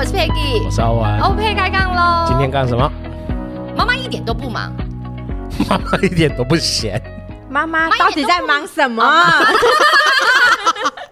[0.00, 1.20] 我是 Peggy，我是阿文。
[1.20, 2.24] OK，开杠喽。
[2.26, 2.90] 今天干什么？
[3.76, 4.74] 妈妈一点都不忙，
[5.68, 6.98] 妈妈一点都不闲。
[7.50, 9.04] 妈妈到底在忙什么？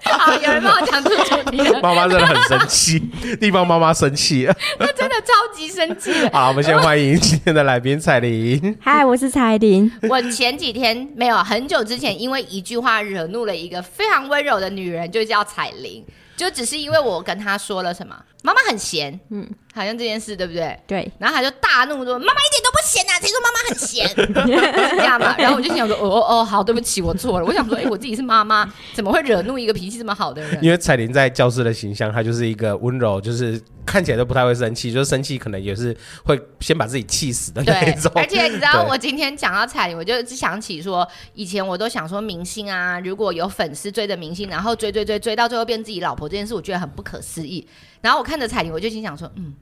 [0.04, 1.78] 好，有人帮我讲出主题了。
[1.82, 2.98] 妈妈真的很生气，
[3.38, 6.10] 地方妈妈生气了，她真的超级生气。
[6.32, 8.74] 好，我们先欢迎今天的来宾彩玲。
[8.80, 9.92] 嗨，我是彩玲。
[10.08, 16.02] 我前几天没有很久之前，因为一句话惹怒了一个非常温柔的女人，就叫彩玲。
[16.38, 20.78] 就只是因为我跟他说了什么，妈妈很闲，嗯，好像这件事对不对？
[20.86, 21.12] 对。
[21.18, 23.12] 然后他就大怒说：“妈妈一点都不闲啊！
[23.20, 24.96] 谁说妈妈很闲？
[24.98, 38.10] 这样嘛？”然后我就想说：“哦哦哦，好，对不起，我错了。”我想说：“哎，我自己是妈妈，怎么会惹怒一个脾气这么好的人？”因为彩玲在教室的形象，她就是一个温柔，就是看起来都不太会生气，就是生气可能也是会先把自己气死的那种。
[38.14, 46.28] 而且你知道，我今天讲到彩玲，我就想起说，以前我都想说，明星啊，如果有粉丝追着明星，然后追追追追到最后变自己老婆。
[46.28, 47.66] 这件事我觉得很不可思议，
[48.02, 49.54] 然后我看着彩玲，我就心想说，嗯，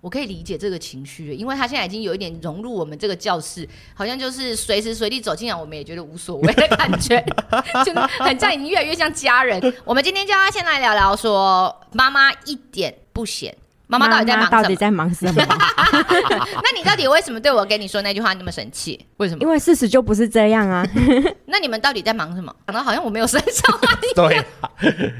[0.00, 7.22] 我可以理解这个情绪，因为他现在已经有一点融入我们这个教室，好像就是随时随地走进来，我们也觉得无所谓的感觉，
[7.84, 9.60] 就是很像已经越来越像家人。
[9.84, 13.54] 我们今天就要先来聊聊说，妈妈一点不闲，
[13.88, 14.62] 妈妈到底在忙什么？
[14.62, 15.44] 到底在忙什么？
[16.62, 19.04] 那你到底为什么对我跟你说那句话那么生气？
[19.18, 19.42] 为什么？
[19.42, 20.86] 因为事实就不是这样啊。
[21.44, 22.54] 那你们到底在忙什么？
[22.66, 23.98] 讲的好像我没有生小孩。
[24.14, 24.42] 对，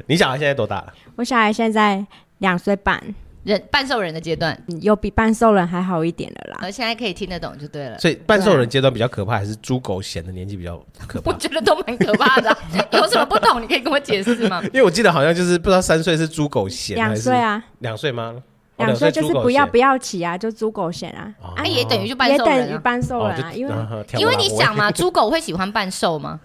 [0.06, 0.94] 你小孩现在多大了？
[1.16, 2.06] 我小孩现在
[2.38, 6.58] 两岁半，人半兽人的阶段，有比半兽人还好一点的啦。
[6.60, 7.98] 而现在可以听得懂就对了。
[7.98, 11.30] 所以半兽人阶段比较可怕，还是猪狗显的年纪比较可怕？
[11.32, 12.54] 我觉得都蛮可怕的，
[12.92, 13.62] 有什么不懂？
[13.62, 14.62] 你可以跟我解释吗？
[14.64, 17.64] 因为我记得好像就是不知道三岁是猪狗嫌，两岁啊？
[17.78, 18.34] 两岁吗？
[18.76, 21.32] 两岁就是不要不要骑啊，就猪狗嫌啊。
[21.56, 23.52] 啊，也等于就半兽人，也等于半兽人啊。
[23.52, 23.74] 因为
[24.18, 26.38] 因为你想嘛，猪狗会喜欢半兽吗？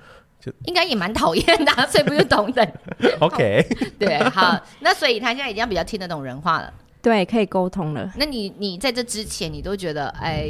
[0.65, 2.67] 应该也蛮讨厌的，所以不是同等。
[3.19, 3.65] OK，
[3.97, 6.71] 对，好，那所以他现在已经比较听得懂人话了，
[7.05, 8.11] 对，可以沟通了。
[8.17, 10.49] 那你你在这之前，你都觉得哎，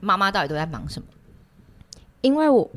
[0.00, 1.06] 妈妈到底都在忙什么？
[2.22, 2.68] 因为我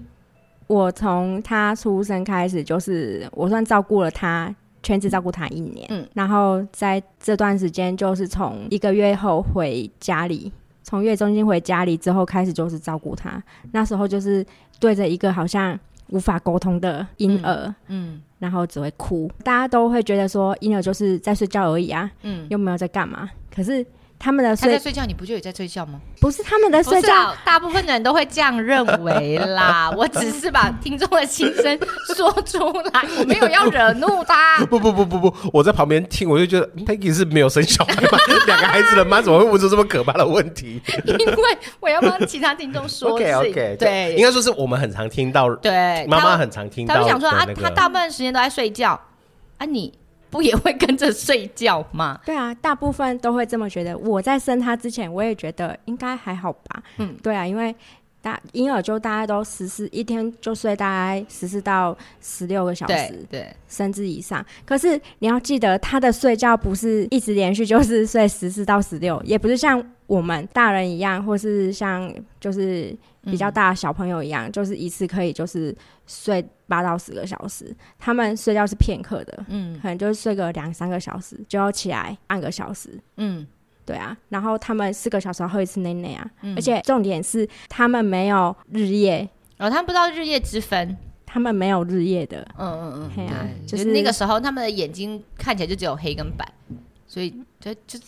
[0.68, 10.52] 我从他出生开始，就是我算照顾了他，全职照顾他一年，嗯，然后在这段时间，就是从一个月后回家里，
[10.84, 13.42] 从月中心回家里之后开始，就是照顾他。
[13.72, 14.46] 那时候就是
[14.80, 15.80] 对着一个好像。
[16.10, 23.86] 无法沟通的婴儿，嗯，嗯，然后只会哭，大家都会觉得说婴儿就是在睡觉而已啊，嗯，又没有在干嘛，可是。
[24.26, 26.02] 他们的睡他在睡觉，你不就也在睡觉吗？
[26.20, 29.92] 不是他们的睡觉，大部分的人都会这样认为啦。
[29.96, 31.80] 我只是把听众的心声
[32.16, 32.58] 说出
[32.92, 34.58] 来，我没有要惹怒他。
[34.66, 38.18] 不不不不不，我在旁边听，我就觉得 Peggy 是没有生小孩吗？
[38.48, 40.82] 两个孩子的妈怎么会问出这么可怕的问题？
[41.06, 43.12] 因为我要帮其他听众说。
[43.14, 46.96] OK OK，对，应该说是我们很常听到，对，妈妈很常听到。
[46.96, 49.00] 他们想说啊，他大部分时间都在睡觉
[49.60, 49.94] 啊，你。
[50.36, 52.20] 不也会跟着睡觉吗？
[52.26, 53.98] 对啊，大部分都会这么觉得。
[53.98, 56.84] 我在生他之前，我也觉得应该还好吧。
[56.98, 57.74] 嗯，对啊，因为
[58.26, 62.94] 大婴儿就大概都十四一天就睡大概十四到十六个小时，
[63.30, 64.44] 对，对，甚至以上。
[64.66, 75.76] 可是你要记得，他的睡觉不是一直连续就是 睡十四到十六，也不是像我们大人一样，或是像就是比较大的小朋友一样，嗯、就是一次可以就是
[76.08, 76.44] 睡。
[76.68, 83.46] 八到十个小时，他们睡觉是片刻的，嗯，可能就是睡个两三个小时就要起来半个小时，嗯，
[83.86, 89.30] 对啊，然后他们四个小时要喝一次奶奶啊，嗯、而且重点是他们没有日夜，
[89.60, 96.46] 哦，他们不知道日夜之分，他们没有日夜的，嗯嗯嗯，对啊，就是那个时候他们的眼睛看起来就只有黑跟白，
[97.08, 98.00] 所以就就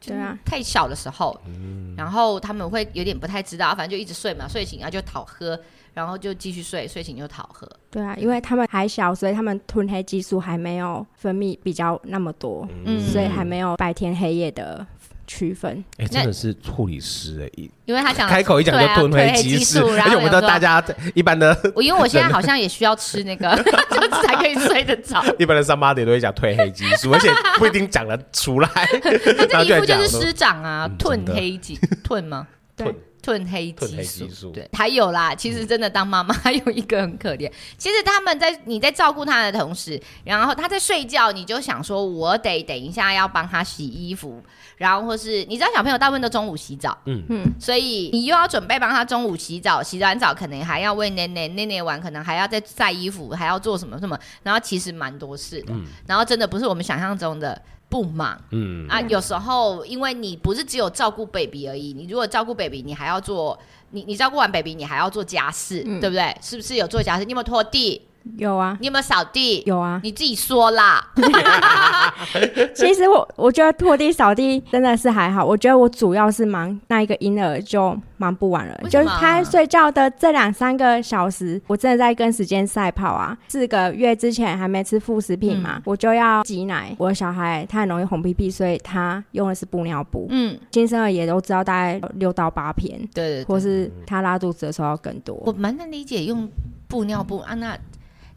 [0.00, 5.60] 对啊，太小的时候，嗯、然后他们会有点不太知道，反正就一直睡嘛，睡醒然后就讨喝。
[5.94, 7.68] 然后就继续睡，睡醒就讨喝。
[7.90, 14.86] 对啊，因为他们还小，所以他们褪黑激素还没有分泌比较那么多，嗯，所以还没有白天黑夜的
[15.28, 15.84] 区分。
[15.98, 20.82] 哎，真的是护理师哎，因为他讲开口一讲就褪黑激素，而且我们的大家
[21.14, 23.54] 一般的，我因为我现在好像也需要吃那个，
[23.92, 25.22] 就才可以睡得着。
[25.38, 28.68] 一般的上八点都会讲褪黑激素，而且不一定讲得出来。
[28.68, 32.48] 他这一副就是师长啊，褪黑激褪吗？
[32.74, 32.92] 对。
[33.28, 35.34] 褪黑激素，对，还有啦。
[35.34, 37.50] 其实真的当妈妈 还有一个很可怜。
[37.76, 44.42] 其实他们在你在照顾他的同时，然后他在睡觉，你就想说，我得等一下要帮他洗衣服，
[44.76, 55.74] 然后或是你知道小朋友大部分都中午洗澡，嗯嗯，所以你又要准备帮他中午洗澡，洗完澡可能还要喂奶奶，奶奶完可能还要再晒衣服，还要做什么什么，然后其实蛮多事的，
[56.06, 57.60] 然后真的不是我们想象中的。
[57.88, 63.58] 不忙，嗯啊，有时候因为你不是只有照顾 baby 而已，你如果照顾 baby，你还要做，
[63.90, 66.36] 你你照顾完 baby，你还要做家事，嗯、对不对？
[66.42, 67.24] 是不是有做家事？
[67.24, 68.02] 你有没有拖地？
[68.36, 69.62] 有啊，你有没有扫地？
[69.66, 71.12] 有啊，你自己说啦。
[72.74, 83.36] 其实我我觉得拖地扫地真的是还好，我觉得我主要是忙那一个婴儿就忙不完了，就是他睡觉的这两三个小时，我真的在跟时间赛跑啊。
[83.48, 86.94] 四个月之前还没吃副食品嘛，嗯、我就要挤奶。
[86.98, 90.26] 我的小孩他很容易红屁屁，所以他用的是布尿布。
[90.30, 95.34] 嗯，新生儿也都知道大概六到八片，对，对，对，或是他拉肚子的时候要更多。
[95.46, 96.48] 我蛮能理解用
[96.86, 97.76] 布尿布啊，那。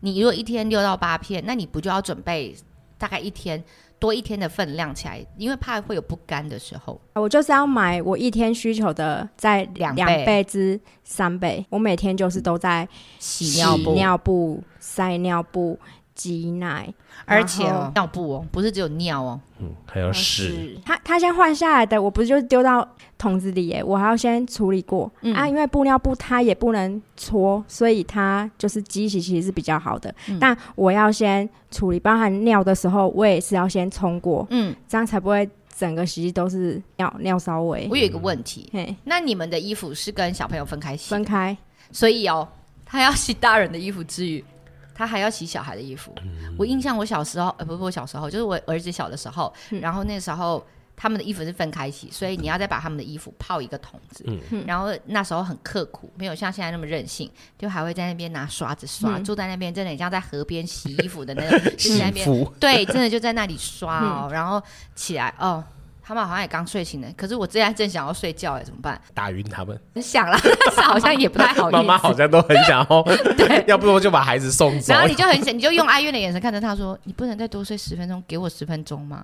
[0.02, 2.56] 你如果一天六到八片，那你不就要准备
[2.98, 3.64] 大概一天
[3.98, 5.26] 多一天的分量起来？
[5.38, 7.00] 因为怕会有不干的时候。
[7.14, 11.66] 我就是要买我一天需求的在两两倍之三倍。
[11.70, 12.88] 我每天就是都在
[13.20, 15.80] 洗尿布、尿布、塞尿布、
[16.16, 16.94] 挤奶，
[17.26, 17.64] 而且
[17.96, 20.78] 尿布哦，不是只有尿哦，嗯，还有屎。
[20.86, 22.88] 他他先换下来的，我不是就丢到。
[23.18, 30.12] 桶子里耶，我还要先处理过、嗯、啊，因为布尿布它也不能搓，所以它就是机洗其实是比较好的。
[30.28, 35.48] 嗯、但我要先处理，包含尿的时候，我也是要先冲过，嗯，这样才不会
[35.78, 37.88] 整个洗衣都是尿尿骚味。
[37.92, 41.12] 我有一个问题，嗯、那你们的衣服是跟小朋友分开洗？
[41.12, 41.56] 分开，
[41.92, 42.48] 所以哦，
[42.84, 44.44] 他要洗大人的衣服之余，
[44.94, 46.14] 他还要洗小孩的衣服。
[46.24, 50.66] 嗯、我印象我小时候，呃，不不，我小时候就是我儿子小的时候，嗯、然后那时候。
[50.94, 54.24] 他们的衣服是分开洗，所以你要再把他们的衣服泡一个桶子。
[54.28, 62.46] 嗯，然后那时候很刻苦，没有像现在那么任性，就还会在那边拿刷子刷，嗯、坐在那边，真的很像在河边洗衣服的那种， 就在那边。
[62.60, 64.62] 对，真的就在那里刷哦，嗯、然后
[64.94, 65.64] 起来哦，
[66.12, 67.08] 他们好像也刚睡醒呢。
[67.16, 69.00] 可是我现在正想要睡觉哎，怎么办？
[69.14, 69.80] 打晕他们。
[69.96, 71.78] 很想啦，但 是好像也不太好意思。
[71.78, 73.02] 妈妈好像都很想哦。
[73.38, 74.92] 对，要不我就把孩子送走。
[74.92, 79.24] 然后你就很想，你就用哀怨的眼神看着他说：“你不能再多睡十分钟，给我十分钟吗？”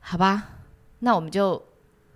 [0.00, 0.42] 好吧。
[0.98, 1.62] 那我们就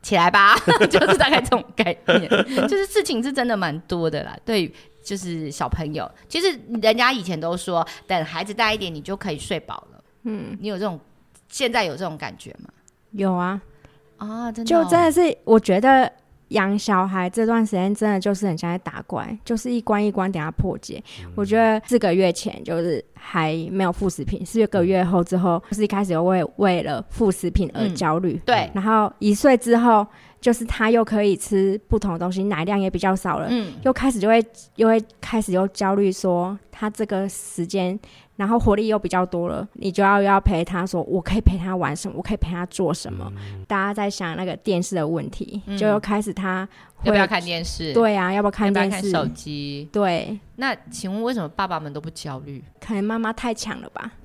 [0.03, 0.57] 起来吧，
[0.91, 2.29] 就是大概这种概念，
[2.67, 4.37] 就是事情是真的蛮多的啦。
[4.45, 10.05] 对，就是小朋友，其实人家以前都说，等孩子大一点，你就可以睡饱了。
[10.25, 10.99] 嗯，你有这种，
[11.49, 12.69] 现在有这种感觉吗？
[13.13, 13.61] 有啊，
[14.19, 16.11] 啊，真的哦，就真的是，我觉得。
[16.51, 21.01] 养小孩这段时间真的就是很像在打怪，就是一关一关等下破解。
[21.25, 28.33] 嗯、我觉得四个月前就是还没有副食品，四个月后之后就是一开始又为为了副食品而焦虑。
[28.33, 30.05] 嗯、对，然后一岁之后
[30.41, 34.45] 就是他又可以吃不同的东西，奶量也比较少了，嗯，又开始就会
[34.77, 37.99] 又会开始又焦虑说他这个时间。
[38.37, 43.31] 然后活力又比较多了，你就要要陪他说，我可以陪他玩什么，我可以陪他做什么。
[43.37, 47.93] 嗯、大家在想那个电视的问题，嗯、就又开始他会要不要看电视？
[47.93, 48.91] 对啊，要不要看电视？
[48.91, 49.87] 看手机？
[49.93, 50.41] 对。
[50.57, 52.65] 那请问为什么爸爸们都不焦虑？
[52.81, 54.11] 可能妈妈太强了吧。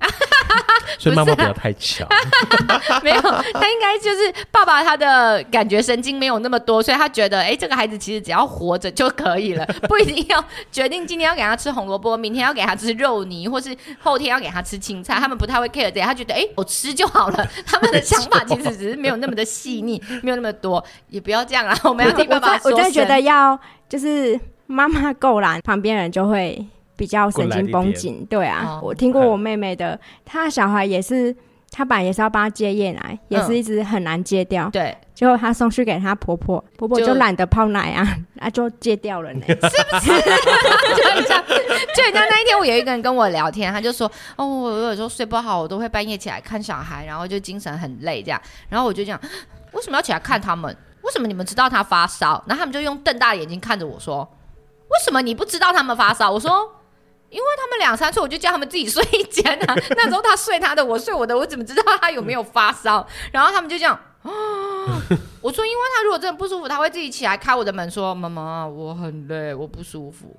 [0.98, 2.06] 所以妈妈不要太强，
[3.02, 17.46] 没有，他应该就是爸爸，他的感觉神经没有那么多，所以他觉得，哎、欸，这个孩子其实只要活着就可以了， 不一定要决定今天要给他吃红萝卜，明天要给他吃肉泥，或是后天要给他吃青菜，他们不太会 care 这些，他觉得，哎、欸，我吃就好了。
[17.66, 22.70] 他们的想法其实只是没有那么的细腻，没有那么多，也不要这样啊，我们要听爸爸说。
[22.70, 26.66] 我真的觉得要就是妈妈够懒，旁边人就会。
[26.96, 31.34] 比较神经绷紧，对啊，我听过我妹妹的，她小孩也是，
[31.70, 40.08] 她本来也是要帮她戒夜奶，也是一直很难戒掉，对，结果她送去给她婆婆，婆婆就懒得泡奶啊，啊就戒掉了呢， 是不是？
[40.96, 49.20] 就很像，就很像那一天，我有一个人跟我聊天，他就说，哦，我有时候睡不好，我都会半夜起来看小孩，然后就精神很累这样，然后我就讲，
[49.72, 50.74] 为什么要起来看他们？
[51.02, 52.42] 为什么你们知道他发烧？
[52.48, 54.26] 然后他们就用瞪大眼睛看着我说，
[54.88, 56.30] 为什么你不知道他们发烧？
[56.30, 56.50] 我说。
[57.30, 59.74] 因为他们两三岁，我就叫他们自己睡一间啊。
[59.96, 63.06] 那时候他睡他的，我睡我的，我怎么知道他有没有发烧？
[63.32, 64.30] 然后他们就这样啊。
[65.42, 70.36] 我说，因为他如果真的不舒服，他会自己起来开我的门，说：“妈妈，我很累，我不舒服。”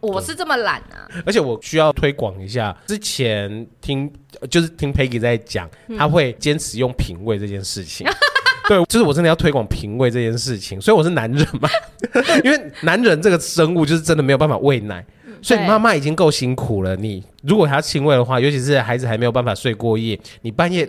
[0.00, 1.08] 我是这么懒啊。
[1.26, 4.12] 而且我需要推广一下，之前听
[4.48, 5.68] 就是听 Peggy 在讲，
[5.98, 8.06] 他会坚持用品味这件事情。
[8.68, 10.80] 对，就是我真的要推广品味这件事情。
[10.80, 11.68] 所以我是男人嘛，
[12.44, 15.04] 因为男人这个生物就是真的没有办法喂奶。
[15.42, 20.88] 所以妈妈已经够辛苦了，你如果还要亲喂的话，尤其是孩子还没有办法睡过夜，你半夜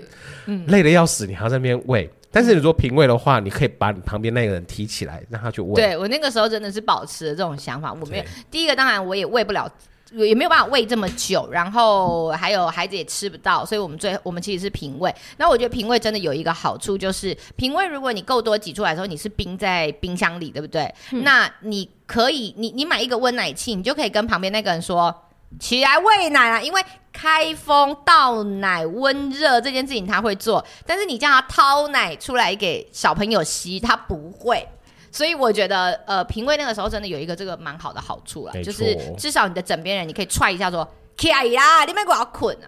[0.67, 2.09] 累得要死，你还要在那边喂。
[2.31, 5.75] 但是你说品味的话，你可以把你旁边那个人提起来，让他去喂。
[5.75, 8.23] 对，我那个时候真的是保持了这种想法，我没有。
[8.49, 9.71] 第一个当然我也喂不了。
[10.13, 15.09] 也没有办法喂这么久，然后还有孩子也吃不到，所以我们最我们其实是平喂。
[15.37, 20.83] 那我觉得平喂真的有一个好处，就是平喂如果你够多挤出来的时候，你是冰在冰箱里，对不对？
[21.13, 25.15] 嗯、那你可以，你你买一个温奶器，你就可以跟旁边那个人说
[25.59, 34.67] 起来喂奶啊，因为开封倒奶温热这件事情他会做，但是你叫他掏奶出来给小朋友吸，他不会。
[35.09, 40.85] 所以我觉得，呃，瓶喂那个时候真的有一个这个蛮好的好处了，就是至少你的枕边人你可以踹一下说
[41.17, 42.67] 起来啦，你们给我困啊！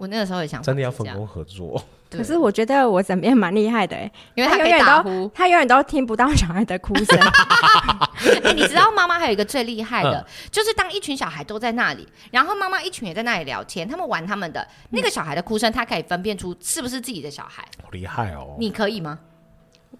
[0.00, 1.82] 我那个时候也想，真的要分工合作。
[2.10, 3.96] 可是我觉得我枕边蛮厉害的，
[4.34, 7.18] 因为他永远都他永远都听不到小孩的哭声。
[8.42, 17.62] 哎，你知道妈妈还有一个最厉害的，嗯、就是当一群小孩都在那里，然后妈妈一群也在那里聊天，他们玩他们的，那个小孩的哭声，他可以分辨出是不是自己的小孩。
[17.82, 18.56] 好厉害哦！
[18.58, 19.18] 你可以吗？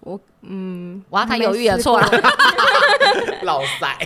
[0.01, 2.09] 我嗯，哇，他犹豫了，错了，
[3.43, 3.97] 老塞。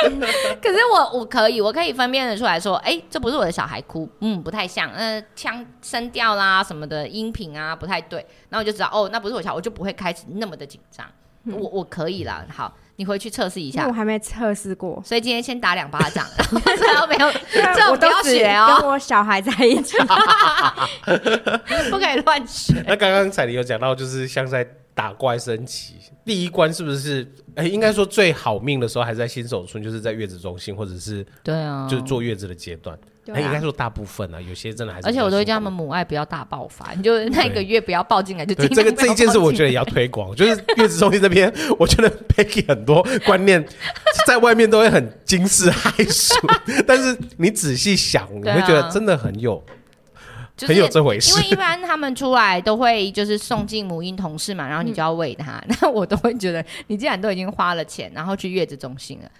[0.62, 8.18] 可是我我可以，我可以分辨得出来说，哎、欸，这不是我的小孩哭，嗯，不太像，呃，腔声调啦什么的音频啊不太对，
[8.48, 11.06] 然后我就知道，哦，那不是我小孩，我就不会开始那么的紧张。
[11.44, 13.86] 嗯、我我可以了，好，你回去测试一下。
[13.86, 16.26] 我还没测试过，所以今天先打两巴掌，
[16.92, 19.96] 然后没有，这种都要学哦，跟我小孩在一起，
[21.90, 22.84] 不可以乱学。
[22.86, 24.66] 那刚刚彩玲有讲到，就是像在。
[25.00, 25.94] 打怪升级
[26.26, 27.26] 第一关是不是？
[27.54, 32.94] 哎、欸，应该说最好命的时候还是在新手村，就是在月子中心或者是对啊，就是坐月子的阶段。
[33.32, 35.08] 哎、啊，应该说大部分啊，有些真的还是。
[35.08, 38.54] 而且我都会叫他们母爱不要大爆发，你就那个月不要抱进来就。
[38.54, 43.66] 对，这个这一件事我觉得也要推广，就是月子中心这边，我觉得 Peggy 很多观念
[44.26, 46.34] 在外面都会很惊世骇俗，
[46.86, 49.64] 但是你仔细想，你会觉得真的很有。
[50.66, 55.62] 很有这回事，因为一般他们出来都会就是送进母婴同事嘛，然后你就要喂他。
[55.68, 59.30] 那、嗯、我都会觉得，你既然都已经花了钱，然后去月子中心了，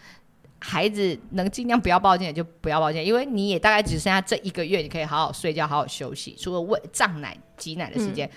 [0.58, 8.26] 孩子能尽量不要抱进来就不要抱进来，因为你也大概只剩下这一个月，你可以好好睡觉、好好休息，除了喂胀奶、挤奶的时间。
[8.26, 8.30] 嗯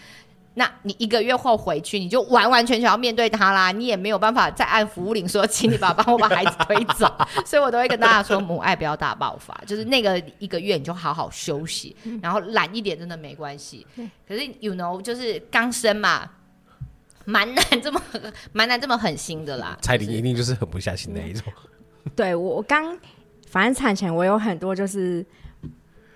[0.55, 7.12] 那你一个月后回去，你就完完全全要面对他啦，你也没有办法再按服务铃说，请你爸帮我把孩子推走，
[7.43, 13.86] 所以我都会跟大家说，母爱不要大爆发，就是那个一个月你就好好休息，然后懒一点真的没关系。
[14.27, 16.29] 可是 you know 就是刚生嘛，
[17.25, 18.00] 蛮难这么
[18.51, 19.75] 蛮难这么狠心的啦。
[19.81, 21.51] 彩铃一定就是狠不下心那一种。
[22.15, 22.95] 对我刚
[23.48, 25.25] 反正产前我有很多就是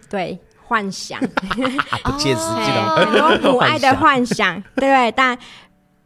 [0.09, 0.37] 对。
[0.67, 1.19] 幻想，
[2.03, 2.95] 不切实际的。
[3.07, 5.11] 很多母爱的幻想， 对？
[5.13, 5.37] 但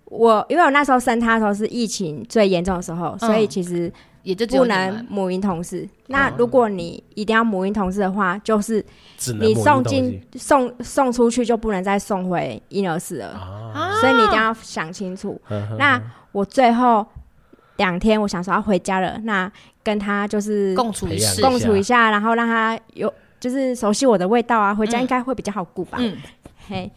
[0.06, 3.91] 我因为我那时候生他的时候是疫情最严重的时候，所以其实
[4.24, 5.88] 也就不能母婴同事。
[6.08, 8.86] 那如果你一定要母婴同事的话，就是
[9.39, 13.39] 你送进送送出去就不能再送回婴儿室了，
[14.00, 15.41] 所以你一定要想清楚。
[15.80, 16.00] 那
[16.34, 17.08] 我最后
[17.77, 19.51] 两天，我想说要回家了，那
[19.82, 23.12] 跟他就是共处一室，共处一下，然后让他有。
[23.41, 25.98] 就是熟悉我的味道啊，回家应该会比较好顾吧？
[26.00, 26.15] 嗯，
[26.69, 26.89] 嘿，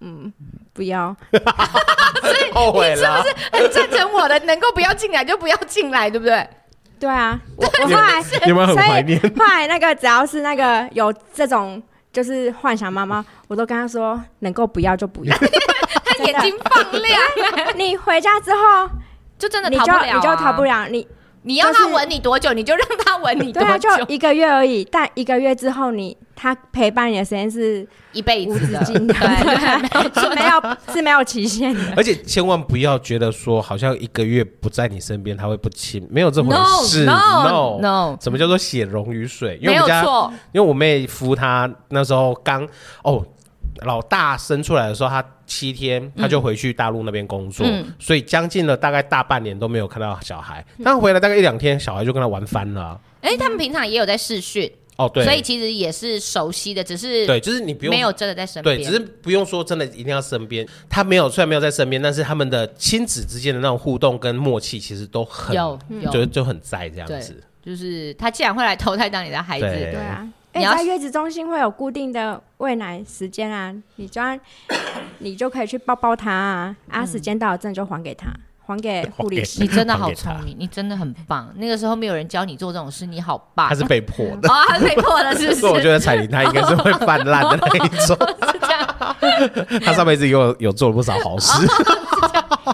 [0.00, 0.32] 嗯，
[0.72, 4.38] 不要，所 以后悔了，你是不是很赞成我的？
[4.40, 6.48] 能够不要进来就不要进来，对不对？
[6.98, 9.20] 对啊，我 我后来有没有很怀念？
[9.36, 15.36] 后来那个只要是那个有这种就是幻想妈妈，我都跟她说能够不要就不要。
[16.04, 17.20] 她眼睛放亮，
[17.76, 18.88] 你回家之后
[19.38, 21.06] 就真的逃不了，你就逃不了你。
[21.42, 23.78] 你要他吻你多久，你就让他吻你多久。
[23.78, 24.84] 对啊，就一个月而已。
[24.84, 28.94] 但一个月之后，你他陪伴你的时间是一辈子的，对，
[30.22, 31.80] 是没有是没有期限的。
[31.96, 37.04] 而且千万不要觉得说，好像一个月不在你身边，他会不亲，没有这回事。
[37.04, 39.58] No no，什么叫做血溶于水？
[39.60, 40.04] 因为我们家，
[40.52, 42.66] 因为我妹夫他那时候刚
[43.02, 43.24] 哦。
[43.84, 50.64] 老大生出来的时候，他七天他就回去大陆那边工作，嗯、所以将近了大概大半年都没有看到小孩。
[50.84, 53.00] 他、嗯、回来大概一两天，小孩就跟他玩翻了。
[53.20, 60.66] 哎、欸，他们平常也有在试训哦，对，所以其实也是熟悉的，只是对，就是你不用没有真的在身边，对，只是不用说真的一定要身边。
[60.88, 67.42] 他没有，虽然没有在身边，但是他们的亲子之间的那种互动跟默契，其实都很有，有就就很在这样子。
[67.64, 70.28] 就是他既然会来投胎当你的孩子，对，对啊。
[70.54, 74.20] 你在月子中心会有固定的喂奶时间啊，你就
[75.18, 78.28] 你就可以去抱抱他啊，啊，时间到了，真的就还给他，
[78.66, 79.62] 还给护理师。
[79.62, 81.50] 你真的好聪明，你真的很棒。
[81.56, 83.68] 那个时候没有人教你做这种事，你好棒。
[83.68, 85.66] 他是被迫的哦，他是被迫的，是不是？
[85.66, 88.16] 我觉得彩铃她应该是会泛滥的那一种。
[88.52, 89.80] 是这样。
[89.84, 91.66] 他上辈子有有做了不少好事。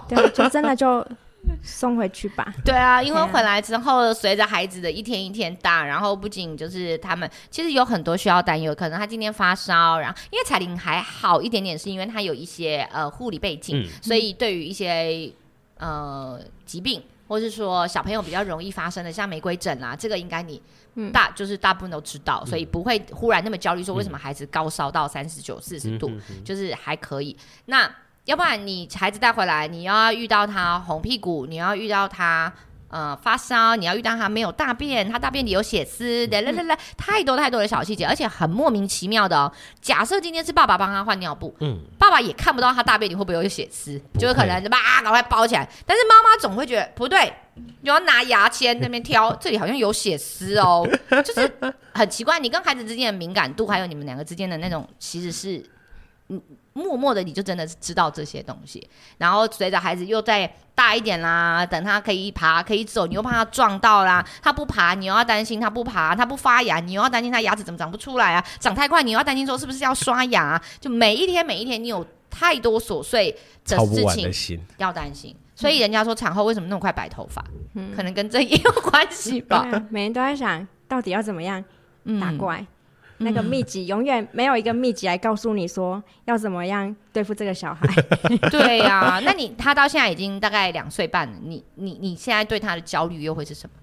[0.07, 1.05] 对，就真的就。
[1.61, 2.53] 送回去吧。
[2.63, 8.73] 对啊，因为回来之后，随着孩子的一天一天大，然后不仅就是他们，其实有很多需要担忧。
[8.73, 15.31] 可能他今天发烧，然后因为彩铃还好一点点，是因为他有一些呃护理背景，嗯、所以对于一些
[15.77, 20.61] 呃疾病，或是说小朋友比较容易发生的，像玫瑰疹啊，这个应该你
[21.11, 26.11] 大、嗯、就是大部分都知道，所以不会忽然那么焦虑，说为什么孩子高烧到三十九、四十度，
[26.43, 27.35] 就是还可以。
[27.65, 27.89] 那
[28.29, 32.53] 要不然你孩子带回来，你要遇到他红屁股，你要遇到他
[32.89, 39.51] 呃发烧，你要遇到他没有大便，他大便里有血丝，来来来来，太多太多的小细节，而且很莫名其妙的哦。
[39.81, 45.67] 假设今天是爸爸帮他换尿布，嗯，爸爸也看不到他大便里会不会有血丝，就是可能吧，赶快包起来。
[45.87, 50.87] 但是妈妈总会觉得不对，你要拿牙签那边挑，这里好像有血丝哦，
[51.25, 51.51] 就是
[51.95, 52.39] 很奇怪。
[52.39, 55.67] 你跟孩子之间的敏感度，还有你们两个之间的那种，其实是
[56.27, 56.39] 嗯。
[56.79, 58.89] 默默的，你就真的是知道这些东西。
[59.17, 64.25] 然后随着孩子又再大一点啦，等他可以爬、可以走，你又怕他撞到啦。
[64.41, 68.45] 他不爬，你又要担心他不爬；他不发芽，你又要担心他牙齿怎么长不出来啊？
[68.59, 70.61] 长太快，你又要担心说是不是要刷牙啊？
[70.79, 75.35] 就每一天每一天，你有太多琐碎的事情要担心。
[75.55, 77.43] 所以人家说产后为什么那么快白头发？
[77.75, 79.67] 嗯，可能跟这也有关系吧。
[79.89, 81.63] 每天都在想到底要怎么样
[82.21, 82.59] 打怪。
[82.59, 82.67] 嗯
[83.19, 87.85] 那个秘籍永远没有一个秘籍来告诉你说要怎么样对付这个小孩。
[88.49, 93.75] 对呀、啊，那你他到现在已经大概两岁半了，你你你现在对他的焦虑又会是什么？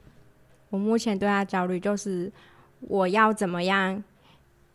[0.71, 2.33] 我目前对他焦虑就是
[2.81, 4.03] 我要怎么样，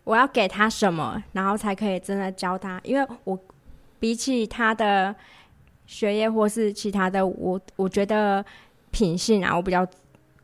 [0.03, 2.80] 我要给他什么，然后才可以真的教他。
[2.84, 3.38] 因为我
[4.00, 5.15] 比起他的
[5.88, 8.46] 学业或是其他的，我我觉得
[8.91, 9.88] 品性啊，我比较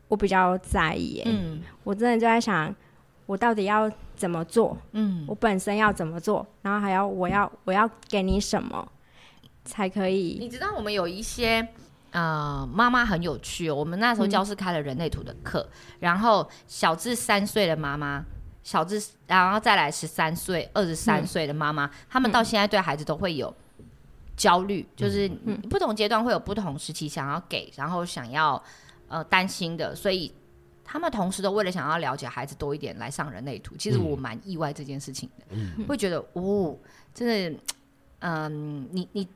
[0.08, 1.22] 我比较在意。
[1.24, 2.74] 嗯，我真的就在想，
[3.26, 3.88] 我到底要。
[4.18, 4.76] 怎么做？
[4.92, 8.86] 嗯，我本身要怎么做，然后还要我要我要给你什么
[9.64, 10.38] 才可以？
[10.40, 11.66] 你知道我们有一些
[12.10, 18.24] 呃妈妈很有趣，哦我们那时候教室开了人类图的课，嗯、然后小至三岁的妈妈，
[18.64, 23.54] 小至然后再来十三岁、二十三岁的妈妈，嗯、他们到现在对孩子都会有
[24.36, 25.28] 焦虑，嗯、就是
[25.70, 28.60] 不同阶段会有不同时期想要给，然后想要
[29.06, 30.34] 呃担心的，所以。
[30.90, 36.74] 他们同时都为了想要了解孩子多一点来上人类图，其实我蛮意外这件事情的，嗯、会觉得哦，
[37.12, 37.60] 真的，
[38.20, 39.28] 嗯，你你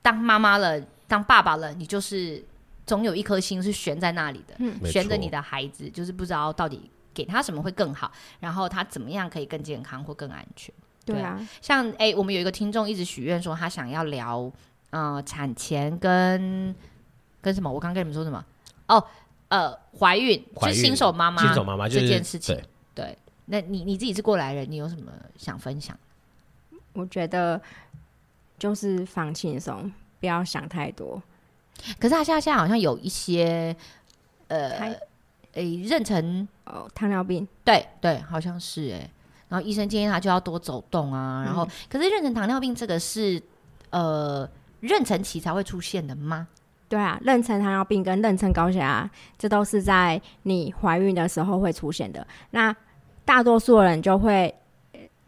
[0.00, 2.40] 当妈妈了，当爸爸了，你就是
[2.86, 10.72] 总有一颗心是悬在那里的，嗯、悬着你的孩子，就是不知道到底给他什么会更好，然后他怎么样可以更健康或更安全。
[11.04, 14.48] 对，对啊，像哎、欸，我们有一个听众一直许愿说他想要聊，
[14.90, 16.72] 呃，产前跟
[17.40, 17.68] 跟什么？
[17.68, 18.44] 我刚跟你们说什么？
[18.86, 19.04] 哦。
[19.50, 22.64] 呃，怀孕，就新手妈妈，新手妈妈这件事情，对，
[22.94, 25.98] 对，那你你自己是过来人，你有什么想分享？
[26.92, 27.60] 我觉得
[28.58, 31.20] 就是放轻松，不要想太多。
[31.98, 33.74] 可是他现在现在好像有一些
[34.46, 34.94] 呃，
[35.54, 39.10] 诶妊娠哦，糖尿病，对对，好像是哎、欸。
[39.48, 41.42] 然后医生建议他就要多走动啊。
[41.42, 43.42] 嗯、然后，可是妊娠糖尿病这个是
[43.90, 44.48] 呃
[44.80, 46.46] 妊娠期才会出现的吗？
[46.90, 52.26] 对啊，妊娠糖尿病跟妊娠高血压，这都是在你怀孕的时候会出现的。
[52.50, 52.74] 那
[53.24, 54.52] 大多数人就会，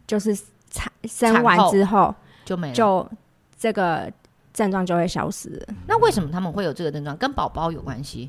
[0.05, 0.37] 就是
[0.71, 2.13] 产生完之后
[2.45, 3.09] 就没了，就
[3.57, 4.13] 这个
[4.53, 5.65] 症状就会消失。
[5.87, 7.17] 那为什么他们会有这个症状？
[7.17, 8.29] 跟宝宝有关系？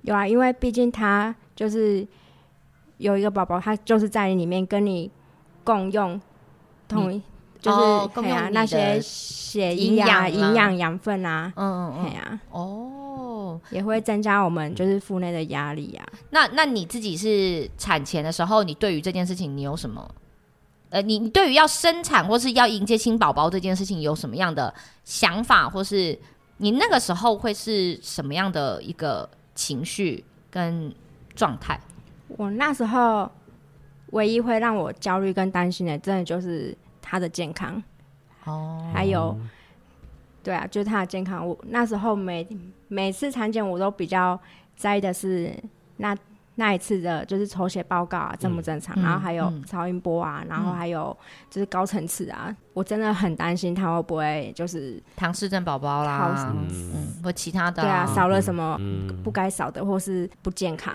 [0.00, 2.08] 有啊，因为毕竟他就是
[2.96, 5.10] 有一个宝宝，他就是在里面跟你
[5.62, 6.18] 共用
[6.88, 7.22] 同一。
[7.66, 16.06] 就是对啊，那些血营养、营养、养分啊，嗯嗯对啊，哦，也会增加我们就是腹内的压力啊。
[16.30, 20.08] 那那你自己是产前的时候，你对于这件事情你有什么？
[20.90, 24.72] 呃，你你对于要生产或是要迎接新宝宝这件事情有什么样的
[25.04, 26.16] 想法，或是
[26.58, 30.94] 你那个时候会是什么样的一个情绪跟
[31.34, 31.80] 状态？
[32.28, 33.30] 我那时候
[34.12, 36.76] 唯一会让我焦虑跟担心的，真的就是。
[37.08, 37.80] 他的健康，
[38.44, 39.38] 哦，还有，
[40.42, 41.46] 对啊，就是他的健康。
[41.46, 42.44] 我那时候每
[42.88, 44.38] 每次产检，我都比较
[44.74, 45.54] 在意的是
[45.98, 46.16] 那
[46.56, 48.92] 那一次的，就是抽血报告啊，正不正常？
[48.98, 51.16] 嗯、然后还有超音波啊，嗯、然后还有
[51.48, 58.76] 就是高层次啊，嗯、我真的很担心他会不会就是唐氏症宝宝啦，嗯，或其他的，对啊，少了什么
[59.22, 60.92] 不该少的，或是不健康。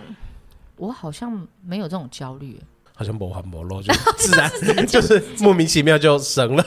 [0.76, 2.60] 我好像没有这种焦虑。
[2.94, 6.66] 好像没还没落， 就自然就是莫名其妙就生了。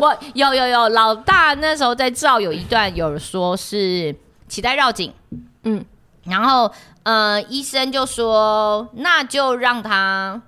[0.00, 4.14] 我有有有，老大那时候在照有一段有说是
[4.48, 5.12] 脐带绕颈，
[5.64, 5.84] 嗯，
[6.24, 6.70] 然后
[7.02, 10.40] 呃医生就说那就让他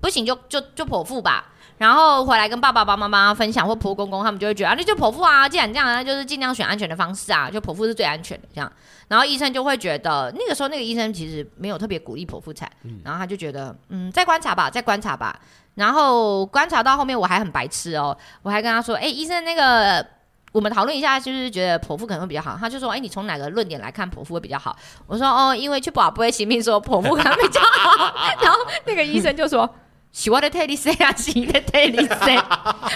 [0.00, 1.52] 不行就就就剖腹吧。
[1.78, 8.70] 然后回来跟爸爸、妈妈分享，或婆婆公公他们就会觉得啊，那就剖腹啊，既然这样，那就是尽量选安全的方式啊，就剖腹是最安全的这样。
[9.08, 15.38] 然后医生就会觉得，那个时候那个医生其实没有特别鼓励剖腹产，嗯、然后他就觉得，嗯，再观察吧，再观察吧。
[15.74, 20.04] 然后观察到后面，我还很白痴哦，我还跟他说，哎，医生，那个
[20.52, 22.56] 我们讨论一下，就是觉得剖腹可能会比较好。
[22.58, 24.74] 他就说，哎，你从哪个论点来看剖腹会比较好？
[25.06, 28.14] 我说，哦，因为去保不会行命说剖腹可能比较好。
[28.42, 29.68] 然后那个医生就说。
[30.16, 32.38] 喜欢的泰利 C 啊，喜欢的泰利 C，，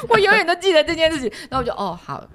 [0.08, 1.30] 我永远都记得这件事情。
[1.50, 2.26] 然后我就哦好，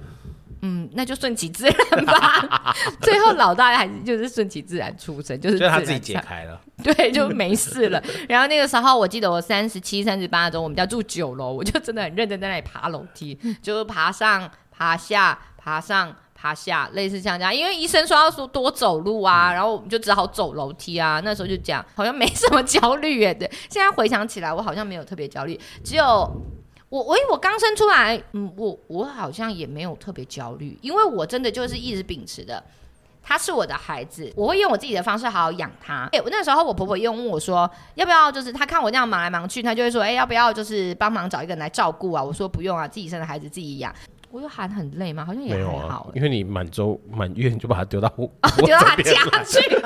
[0.61, 2.75] 嗯，那就顺其自然吧。
[3.01, 8.01] 最后老大还是就是顺其自然出生，就是他自己解开了，对，就没事了。
[8.29, 16.15] 然后那个时候我记得我三十七、三十八的时候，我们家住九楼，我就真的很认真在那里爬楼梯，就是爬上爬下，爬上。
[16.45, 17.55] 爬下，类似像这样。
[17.55, 21.19] 因为医生说要说多走路啊，然后我们就只好走楼梯啊。
[21.23, 23.33] 那时候就讲，好像没什么焦虑耶。
[23.33, 26.05] 对，现在回想起来，我好像没有特别焦虑，只有
[26.89, 32.63] 我我我刚生出来，嗯，我我好像也没有特别焦虑，因为我真的就是一直秉持的。
[33.27, 36.07] 他是我的孩子，我会用我自己的方式好好养他。
[36.11, 42.23] 哎，我那时候我婆婆又问我说，要不要就是他看我这样忙来忙去，他就会说，哎，要不要就是帮忙找一个人来照顾啊？
[42.23, 43.91] 我说不用啊，自己生的孩子自己养。
[44.35, 45.23] 我又喊很累吗？
[45.25, 49.13] 好像也还好、欸啊，因为你满周满月你就把它丢到丢、哦、 到他家
[49.45, 49.77] 去。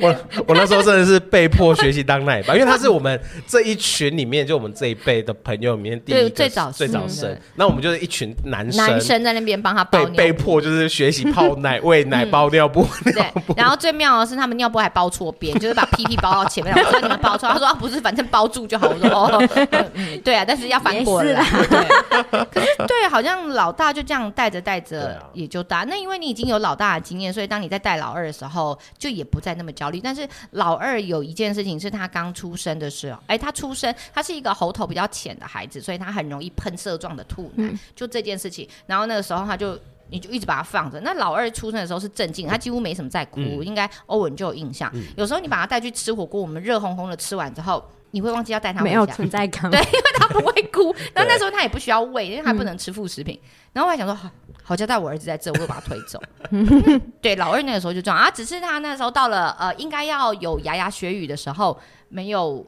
[0.00, 0.14] 我
[0.46, 7.36] 我那时候真的是被迫学习当奶爸，因为他是我们这一群里面就我们这一辈的朋友里面第一个最早最早生。
[7.56, 12.86] 那我们就是一群男生，男生在那边帮他包尿被被迫就是学习泡奶、 喂奶、包尿布。
[13.06, 16.72] 对，然后最妙的是他们尿布还包错边， 就是把屁屁包到前面。
[16.72, 18.86] 我说你们包错，他说啊不是，反正包住就好。
[18.88, 19.48] 我说哦，
[19.94, 21.42] 嗯，对啊，但是要翻过来。
[21.42, 24.76] 对，可是对，好像老大就这样带着带。
[24.86, 29.98] 着也就大，那因为你已经有老大的经验，所以当你在带老二的时候，就也不再那么焦虑。
[30.00, 38.68] 但是老二有一件事情是他刚出生的时候，哎，他出生他是一个喉头比较浅的孩子，所以他很容易喷射状的吐奶，嗯、就这件事情。
[38.86, 39.76] 然后那个时候他就
[40.08, 41.00] 你就一直把他放着。
[41.00, 44.88] 那老二出生的时候是镇静，他几乎没什么在哭，嗯、应该欧文就有印象。
[44.94, 47.82] 嗯、有时候你把他带去吃火锅，我们热烘烘的吃完之后。
[48.12, 49.70] 你会忘记要带他回家，没有存在感。
[49.70, 50.94] 对，因为他不会哭。
[51.12, 53.38] 然后那时候他也不需要喂，因为他不能吃副食品。
[53.42, 54.30] 嗯、然后我还想说，好，
[54.62, 56.20] 好交代我儿子在这，我会把他推走。
[57.20, 62.64] 对，老二那个时候就这样啊，只是他那时候到了呃，应该要有牙牙学语的时候，没有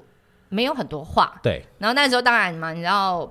[0.48, 1.38] 没有很多话。
[1.42, 1.64] 对。
[1.78, 3.30] 然后那时候当然嘛，你知道，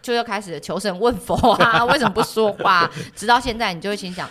[0.00, 2.90] 就又开始求神问佛啊， 为什么不说话？
[3.14, 4.28] 直到现在，你就会心想，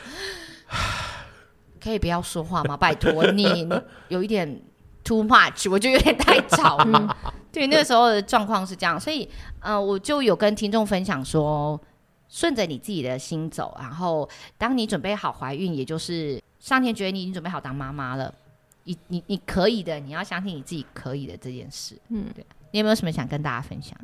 [1.84, 2.76] 可以不要说话吗？
[2.76, 4.62] 拜托你，你有一点。
[5.10, 7.18] Too much，我觉得有点太吵了。
[7.52, 9.28] 对，那个时候的状况是这样，所以
[9.60, 11.82] 呃，我就有跟听众分享说，
[12.30, 18.32] 顺着你自己的心走，然后当你准备好怀孕，也就是上天觉得你已经准备好当妈妈了，
[18.84, 21.98] 你你你可以的，你要相信你自己可以的这件事。
[22.10, 23.98] 嗯，对，你有没有什么想跟大家分享？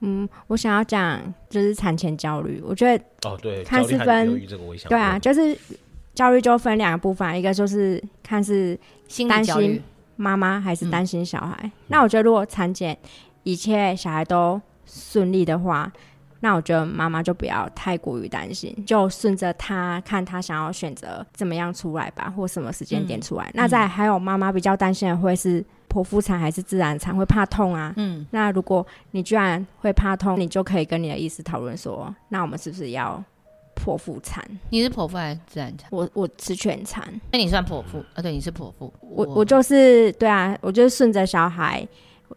[0.00, 4.44] 嗯，我想要讲就是产前焦虑，我觉得哦，对，看是分
[4.88, 5.56] 对啊，就是
[6.14, 8.76] 焦虑就分两个部分，一个就是看是
[9.06, 9.80] 心理焦虑。
[10.16, 12.96] 妈妈还是担心小孩，嗯、那我觉得如果产检
[13.42, 15.90] 一切小孩都顺利的话，
[16.40, 23.44] 那我觉得妈妈就不要太过于担心，就顺着他看他想要选择怎么样出来吧，或什么时间点出来。
[23.46, 27.92] 嗯、那再还有妈妈比较担心的会是剖腹产还是自然产，会怕痛啊。
[27.96, 33.22] 嗯，那如果你居然会怕痛，你就可以跟你的医师讨论说，那我们是不是要？
[33.82, 35.88] 剖腹产，你是剖腹还是自然产？
[35.90, 38.22] 我我吃全产，那你算剖腹啊？
[38.22, 38.92] 对，你是剖腹。
[39.00, 41.86] 我我就是对啊，我就是顺着小孩，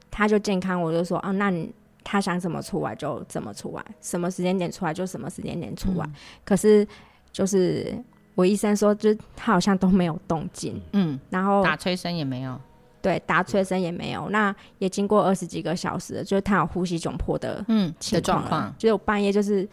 [0.09, 1.71] 他就健康，我就说啊，那你
[2.03, 6.05] 他想怎么出来就怎么出来，什么时间点出来就什么时间点出来。
[6.05, 6.87] 嗯、可是
[7.31, 7.95] 就是
[8.33, 12.59] 我医生说，就他好像都没有动静，嗯，然后打催生也没有，
[13.01, 14.29] 对，打催生也没有。
[14.29, 19.67] 那也经过二十几个小时，就是他有呼吸窘迫的嗯的状况，就是我半夜就是。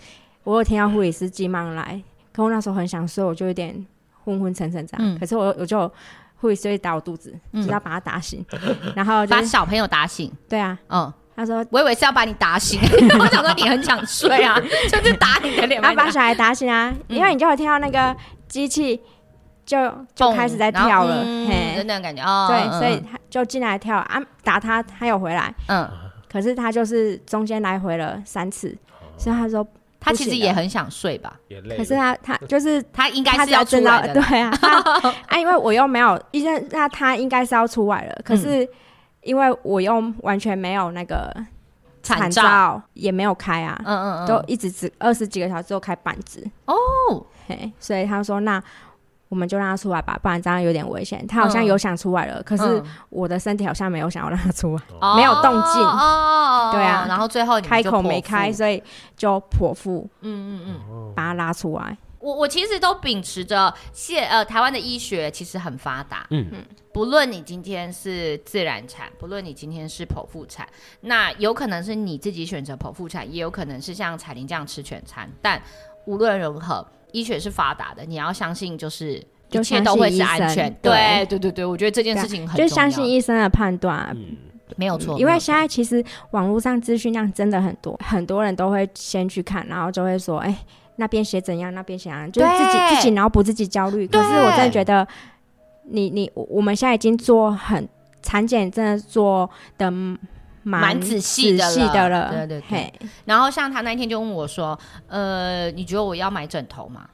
[0.45, 2.03] 我有听到护理师急忙来，
[2.33, 3.87] 可我那时候很想睡，我就有点
[4.25, 5.07] 昏昏沉沉这样。
[5.07, 5.91] 嗯、可是我我就
[6.37, 8.45] 护理师会打我肚子，嗯、就要把他打醒，
[8.97, 10.33] 然后、就是、把小朋友打醒。
[10.49, 12.81] 对啊，嗯，他说我以为是要把你打醒，
[13.21, 14.59] 我想说你很想睡啊，
[14.91, 15.81] 就是打你的脸。
[15.81, 18.17] 他把小孩打醒啊，嗯、因为你就会听到那个
[18.49, 19.01] 机器
[19.65, 19.79] 就
[20.15, 22.49] 就开始在跳了，嗯、嘿的那种感觉哦。
[22.49, 25.89] 对，所以他就进来跳啊，打他他有回来，嗯，
[26.29, 28.77] 可是他就是中间来回了三次，
[29.17, 29.65] 所以他说。
[30.05, 31.39] 他其实也很想睡吧，
[31.77, 34.51] 可是他他 就是他应该是要出来的， 对啊，
[35.29, 38.69] 啊，因为我又没有医生，那他应该是要出来了，可是
[39.23, 41.33] 因为我又完全没有那个
[42.03, 46.75] 产照，也没有开啊，嗯嗯嗯，都一直只二十几个小时就开半指哦，
[47.47, 48.63] 嘿，所以他说那。
[49.33, 51.27] 我们就让他出来吧，不然这样有点危险。
[51.27, 55.81] 他好像有想出来了，嗯、可是我的身体好像没有想要让他出来，嗯、没有动静。
[55.81, 58.83] 哦，对啊，然后最后开口没开，所以
[59.17, 60.07] 就剖腹。
[60.21, 61.97] 嗯嗯嗯，把他拉出来。
[62.19, 66.27] 我我其实都秉持着现呃台湾的医学其实很发达。
[66.29, 70.69] 嗯嗯，不论你今天是自然产，不论你今天是剖腹产，
[71.01, 75.27] 那有可能是你自己选择剖腹产，也有可能是像彩玲这样吃全餐。
[75.41, 75.59] 但
[76.05, 76.87] 无论如何。
[77.13, 80.75] 医学是发达的，你要相信，就是一切都会是安全。
[80.83, 84.37] 对对对对，我觉得这件事情很重要，就相信医生的判断，嗯，
[84.77, 85.19] 没有错。
[85.19, 90.57] 因为现在其实网络上资讯量真的很多，很多人都会先去看，然后就会说，哎，
[90.97, 94.07] 那边写怎样，那边写怎样，就是自己自己脑补自己焦虑。
[94.07, 95.07] 可是我真的觉得，
[95.91, 97.89] 你你我们现在已经做很
[98.23, 99.93] 产检，真的做的
[100.63, 101.65] 蛮仔细的
[102.09, 102.93] 了，对对对。
[103.25, 107.09] 然后像他那天就问我说：“呃，你觉得我要买枕头吗？”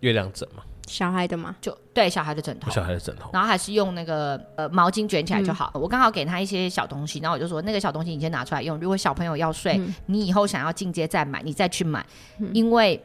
[0.00, 0.62] 月亮枕吗。
[0.86, 1.54] 小孩的吗？
[1.60, 5.70] 就对小孩的枕头，小孩的枕头，然后还是用那个呃毛巾卷起来就好。
[5.74, 8.76] 嗯、我刚好给他一些小东西，然后我就说那个小东西你先拿出来用。
[8.80, 12.04] 如果小朋友要睡，嗯、你以后想要进阶再买，你再去买，
[12.38, 13.00] 嗯、因为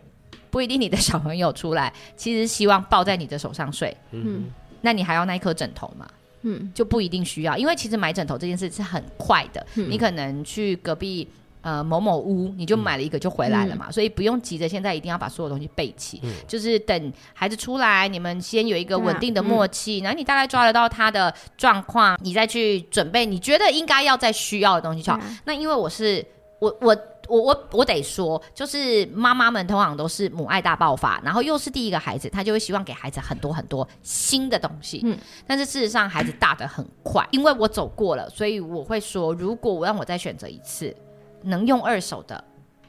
[0.50, 3.96] 不一定你的小朋友出来，其实希望抱在你的手上睡。
[4.10, 4.46] 嗯，
[4.82, 6.08] 那你还要那一颗枕头吗？
[6.46, 11.28] 嗯，就不一定需要，因为其实买枕头这件事是很快的，嗯、你可能去隔壁。
[11.66, 25.18] 呃，某某屋你就买了一个就回来了嘛，嗯、所以不用急着现在一定要把所有东西备齐，嗯、就是等孩子出来，你们先有一个稳定的默契，然后、你大概抓得到他的状况，你再去准备你觉得应该要再需要的东西就好。
[25.18, 26.24] 啊、那因为我是
[26.60, 26.96] 我我
[27.28, 35.02] 我我我得说，就是妈妈们通常都是母爱大爆发，然后又是第一个孩子，她就会希望给孩子很多很多新的东西。
[35.04, 40.96] 嗯，但是事实上孩子大的很快，因为我走过了，所以我会说，如果我让我再选择一次。
[41.48, 42.44] 能用二手的，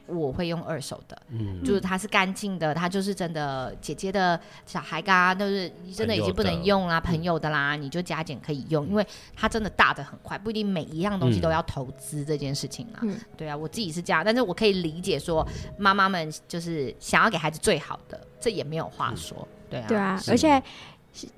[0.07, 7.47] 我会用二手的，嗯，就是它是干净的，它就是真的姐姐的小孩嘎，都是真的已经不能用啦，朋友的。
[7.47, 12.99] 啦，你就加减可以用，因为它真的大的很快，不一定每一样东西都要投资这件事情啦。
[13.03, 20.61] 嗯，对啊，我自己是这样，但是我可以理解说妈妈们就是想要给孩子最好的，这也没有话说，对啊，对啊，而且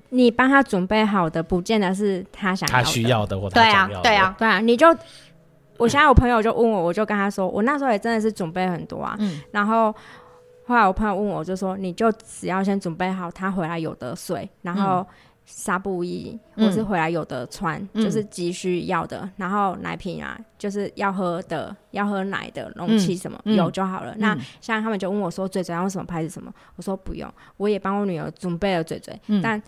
[0.08, 4.86] 你帮他准备好的，不见得是他想要他需要的或他想要的，对啊，对啊，对啊，你就。
[5.80, 9.16] 我现在我朋友就问我，我就跟他说，我那时候也真的是准备很多啊。
[9.18, 9.40] 嗯。
[9.50, 9.90] 然后
[10.66, 15.04] 后来我朋友问我，就说你就只要先准备好，他回来有的睡，然后
[15.46, 19.28] 纱布衣或是回来有的穿，嗯、就是急需要的。
[19.36, 24.12] 然后奶瓶啊，就是要喝的，要喝奶的容器什么、嗯、有就好了。
[24.12, 26.52] 嗯、那像他们就问我说，嘴嘴要用什么牌子什么？
[26.76, 29.60] 我说不用，我也帮我女儿准备了嘴嘴，嗯、但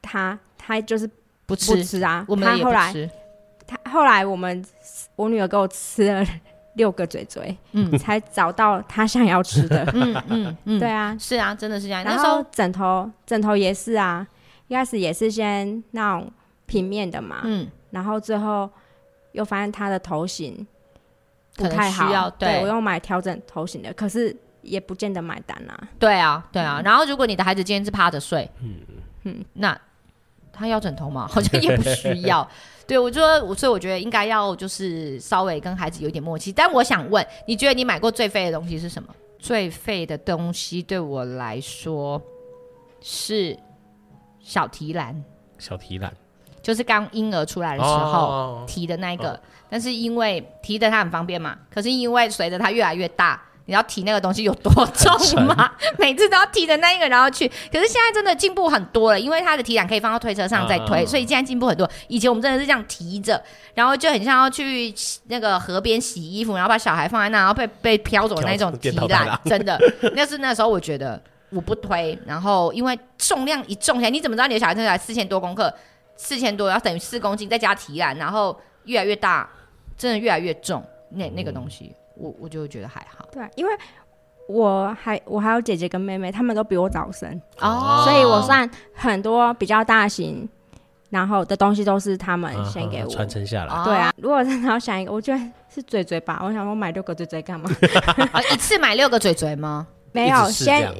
[0.00, 1.10] 她她就是
[1.46, 2.24] 不吃不吃啊。
[2.28, 3.10] 我们也不吃。
[3.66, 4.64] 他后来我们。
[5.16, 6.24] 我女儿给我吃了
[6.74, 12.02] 六个嘴嘴，嗯，才找到她想要吃的， 嗯嗯嗯，对啊，是啊，真的是这样。
[12.04, 14.26] 然后枕头，枕头也是啊，
[14.68, 16.30] 一开始也是先那种
[16.66, 18.70] 平面的嘛，嗯，然后最后
[19.32, 20.66] 又发现她的头型
[21.56, 25.88] 不太好，对，我又买调整头型的，可是也不见得买单啊。
[25.98, 26.80] 对啊，对啊。
[26.84, 28.76] 然后如果你的孩子今天是趴着睡，嗯
[29.24, 29.78] 嗯，那
[30.52, 31.26] 他要枕头吗？
[31.30, 32.48] 好像也不需要。
[32.90, 36.50] 对，我觉得，所以我觉得应该要就是稍微跟孩子有一点默契。
[36.50, 39.14] 但我想问，你觉得你买过最废的东西是什么？
[39.38, 42.20] 最废的东西对我来说
[43.00, 43.56] 是
[44.40, 45.24] 小提篮。
[45.56, 46.12] 小提篮
[46.60, 53.40] 就是刚婴儿出来的时候提的那个，哦、但是因为提的它很方便嘛，可是因为随着它越来越大。
[53.70, 55.70] 你要提那个东西有多重吗？
[55.96, 57.46] 每次都要提着那一个，然后去。
[57.72, 61.88] 可是现在真的进步很多了，因为它的提篮可以放到推车上再推，所以现在进步很多。
[62.08, 63.40] 以前我们真的是这样提着，
[63.74, 64.92] 然后就很像要去
[65.28, 69.78] 那个河边洗衣服，然后把小孩放在那，然后被被飘走的那种提篮， 真的。
[70.16, 75.72] 那是那时候我觉得我不推，然后因为重量一重起来，你怎么知道你的小孩生下来四千多公克，
[76.16, 79.48] 四千多要等于四公斤，再加提篮，然后越来越大，
[79.96, 81.94] 真的越来越重，那那个东西。
[82.20, 83.72] 我我就觉得还好，对，因为
[84.48, 90.48] 我还我还有姐姐跟妹妹，她们都比我早生哦，所以我算很多比较大型，
[91.08, 93.84] 然后的东西都是他们先给我传承下来。
[93.84, 95.40] 对啊，如果真的要想一个，我觉得
[95.72, 96.42] 是嘴嘴吧。
[96.44, 97.70] 我想说买六个嘴嘴干嘛？
[98.52, 99.86] 一次买六个嘴嘴吗？
[100.12, 100.92] 没有，先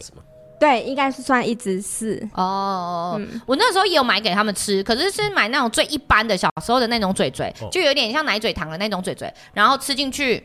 [0.58, 3.20] 对，应该是算一直是哦。
[3.46, 10.44] 我那时候也有买给他们吃，可是是买那种最一般的小时候的那种嘴嘴，就有点像奶嘴糖的那种嘴嘴，然后吃进去。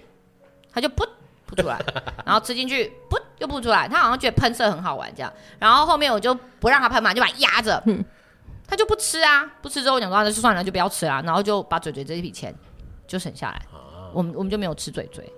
[0.75, 1.07] 他就噗
[1.49, 1.79] 噗出来，
[2.25, 5.33] 然后吃进去噗又噗出来，他好像觉得喷射很好玩这样。
[5.57, 7.81] 然后后面我就不让他喷嘛，就把它压着，
[8.67, 11.21] 他就不吃啊，不吃之后我讲说那就算了，就不要吃啦。
[11.25, 12.53] 然后就把嘴嘴这一笔钱
[13.07, 13.61] 就省下来，
[14.13, 15.31] 我们我们就没有吃嘴嘴。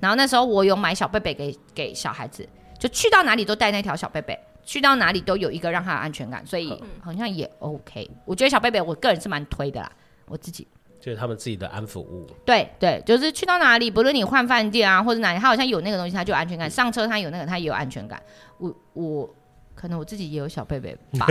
[0.00, 2.46] 然后那时候我有买小贝贝给给小孩子，
[2.78, 8.10] 就去到哪里都带那条小贝贝，去到哪里都有一个让他有安全感，所以好像也 OK。
[8.24, 9.90] 我觉得小贝贝我个人是蛮推的啦，
[10.26, 10.66] 我自己。
[11.04, 12.26] 就是他们自己的安抚物。
[12.46, 16.70] 对对，就是去到哪里，不论你换饭店啊，或者哪里，他好像有那个东西，他就有安全感。
[16.70, 18.18] 上车他有那个，他也有安全感。
[18.56, 19.28] 我我
[19.74, 21.26] 可能我自己也有小贝贝吧。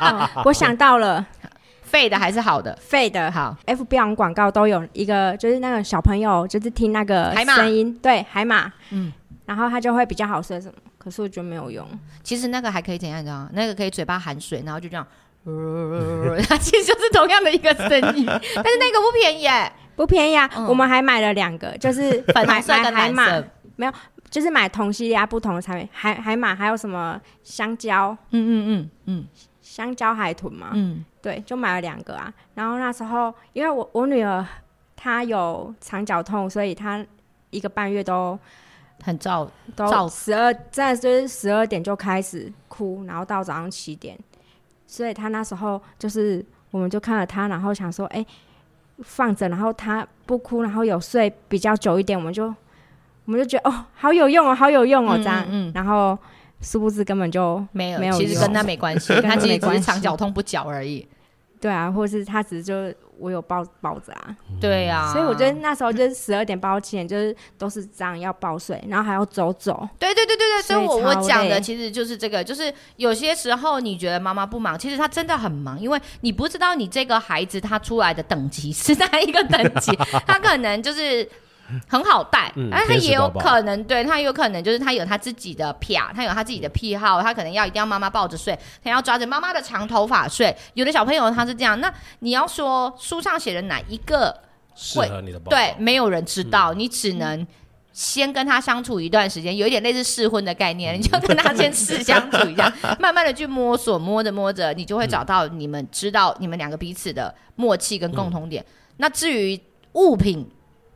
[0.00, 1.26] 哦、 我想到了，
[1.82, 2.78] 废的还是好的？
[2.80, 3.56] 废的好。
[3.66, 9.12] FB 广告都有一个，就是那个小朋友就是听那个声音，马对海马，嗯，
[9.46, 10.74] 然后他就会比较好睡什么。
[10.96, 11.84] 可是我觉得没有用。
[12.22, 13.18] 其实那个还可以怎样？
[13.18, 13.50] 你知道吗？
[13.52, 15.04] 那个可以嘴巴含水，然后就这样。
[16.48, 20.48] 它其实就是同样的一个声音， 但是那个不便宜哎，不便宜啊！
[20.68, 23.44] 我们还买了两个，就是粉红色跟蓝色，
[23.76, 23.92] 没有，
[24.30, 28.90] 就是买同系列啊不同的产品，海海马还有什么香蕉，嗯嗯嗯。
[29.06, 29.26] 嗯，
[29.60, 32.32] 香蕉海豚嘛，嗯，对，就买了两个啊。
[32.54, 34.44] 然后那时候因为我我女儿
[34.96, 37.04] 她有肠绞痛，所以她
[37.50, 38.38] 一个半月都
[39.02, 44.18] 很早，早十二，在就是十二点就开始哭，然后到早上七点，
[44.88, 48.26] 所以他那时候就是，我们就看了他，然后想说，哎、欸，
[49.02, 56.18] 放着，然后他不哭，然后有睡比较久一点，我们就我们就觉得哦，好有用哦，好有用哦，这样，嗯，嗯，然后
[56.62, 61.06] 殊不知根本就没有，没有，其实跟他没关系， 他其实只是肠绞痛不绞而已。
[61.60, 69.88] 对啊，或是他只是就我有抱抱着啊，对啊，所以我觉得那时候就是十二点抱七点，就是都是这样要抱睡，然后还要走走。
[69.98, 79.90] 对对对对对，所以我我讲的其实就是这个，就是有些时候你觉得妈妈不忙，其实她真的很忙，因为你不知道你这个孩子他出来的等级是哪一个等级，
[80.26, 81.28] 他可能就是。
[81.86, 90.54] 很好带，但是他也有可能，对他有可能就是他有他自己的癖，他有他自己的癖好，他可能要一定要妈妈抱着睡，他要抓着妈妈的长头发睡。
[90.74, 94.34] 有的小朋友他是这样，那你要说书上写的哪一个
[94.74, 95.56] 适合你的宝宝？
[95.56, 97.46] 对，没有人知道，你只能
[97.92, 108.64] 先跟他相处一段时间，有一点类似试婚的概念，你就跟他先试相处一下， 慢慢的去摸索，摸着摸着，你就会找到你们知道你们两个彼此的默契跟共同点。
[108.96, 109.60] 那至于
[109.92, 110.48] 物品。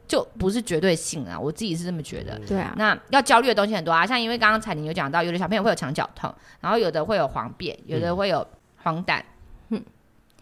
[0.09, 2.39] 就不是绝对性啊，我自己是这么觉得。
[2.47, 8.47] 对啊，那要焦虑的东西很多啊，像因为刚刚彩玲有讲到，有的小朋友会有肠绞痛，然后有的会有黄便，有的会有
[8.83, 9.23] 黄疸，
[9.71, 9.83] 嗯，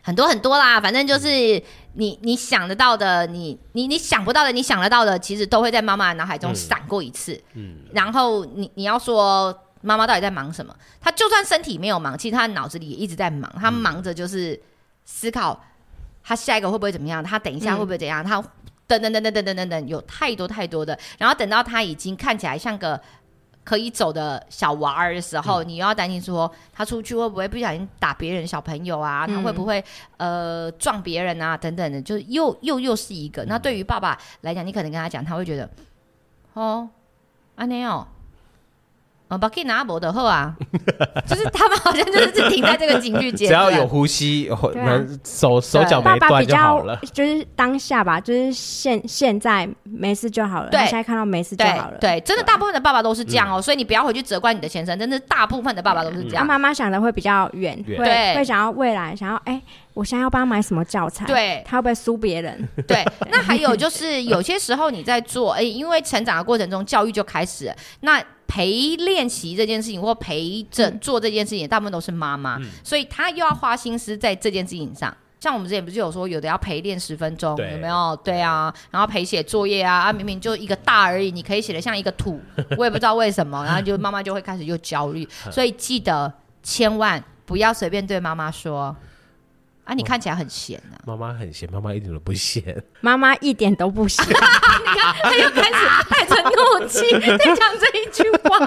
[0.03, 0.81] 很多很多啦。
[0.81, 1.29] 反正就是
[1.93, 7.41] 你你想得到的，你你你想不到的，你想得到的，其实都会在妈妈的脑海中闪过一次。
[7.55, 10.75] 嗯，然后你你要说妈妈到底在忙什么？
[11.01, 13.49] 她就算身体没有忙，其实她脑子里也一直在忙。
[13.61, 14.61] 她忙着就是
[15.05, 15.63] 思考，
[16.25, 17.23] 她下一个会不会怎么样？
[17.23, 18.25] 她等一下会不会怎样？
[18.25, 18.43] 她。
[18.99, 20.99] 等等等等等等等等，有太多太多的。
[21.19, 23.01] 然后等到他已经看起来像个
[23.63, 29.27] 可以走的小娃儿的时候，嗯、你又要担心说他出去会不会不小心打别人小朋友啊？
[29.29, 29.85] 嗯、他会不会
[30.17, 31.57] 呃撞别人啊？
[31.57, 33.45] 等等的，就是又又又是一个。
[33.45, 35.69] 嗯、那对于爸爸来讲，你可能跟他讲，他会觉得
[36.55, 36.89] 哦，
[37.57, 38.07] 阿内哦。
[39.31, 40.53] 哦，把可以拿伯的后啊，
[41.25, 44.51] 就是他们好像就是停在这个警句阶段， 只要有呼吸，
[45.25, 46.99] 手手脚没断就好了。
[47.13, 50.69] 就是当下吧，就是现现在没事就好了。
[50.71, 51.97] 对，现在看到没事就好了。
[52.01, 56.45] 对，真的大部分的爸爸都是这样哦，所以你不要回去责怪你的先生，真的大部分的爸爸都是这样。
[56.45, 59.63] 妈妈想的会比较远，对会想要未来，想要哎，
[59.95, 61.25] 我现在要帮他买什么教材？
[61.27, 62.69] 对，他会不会输别人？
[62.89, 68.21] 对，那还有就是有些时候你在做，哎，因为成长的过程中教育就开始了，那。
[68.53, 75.17] 陪练习这件事情，或陪着做这件事情，大部分都是妈妈，嗯、所以她又要花心思在这件事情上。
[75.39, 78.19] 像我们之前不是有说，有的要陪练十分钟，有没有？
[78.25, 82.41] 对啊，然后陪写作业啊，啊，明明就一个大而已，你可以写的像一个土，
[82.77, 86.31] 我也不知道为什么，然后就妈妈就会开始又焦虑， 所以记得
[86.63, 88.95] 千万不要随便对妈妈说。
[89.85, 90.95] 啊，你看起来很闲啊！
[91.05, 92.85] 妈妈很闲，妈妈一点都不闲。
[93.01, 94.25] 妈妈一点都不闲。
[94.25, 95.75] 你看，他又开始
[96.09, 98.67] 带着怒气在讲这一句话。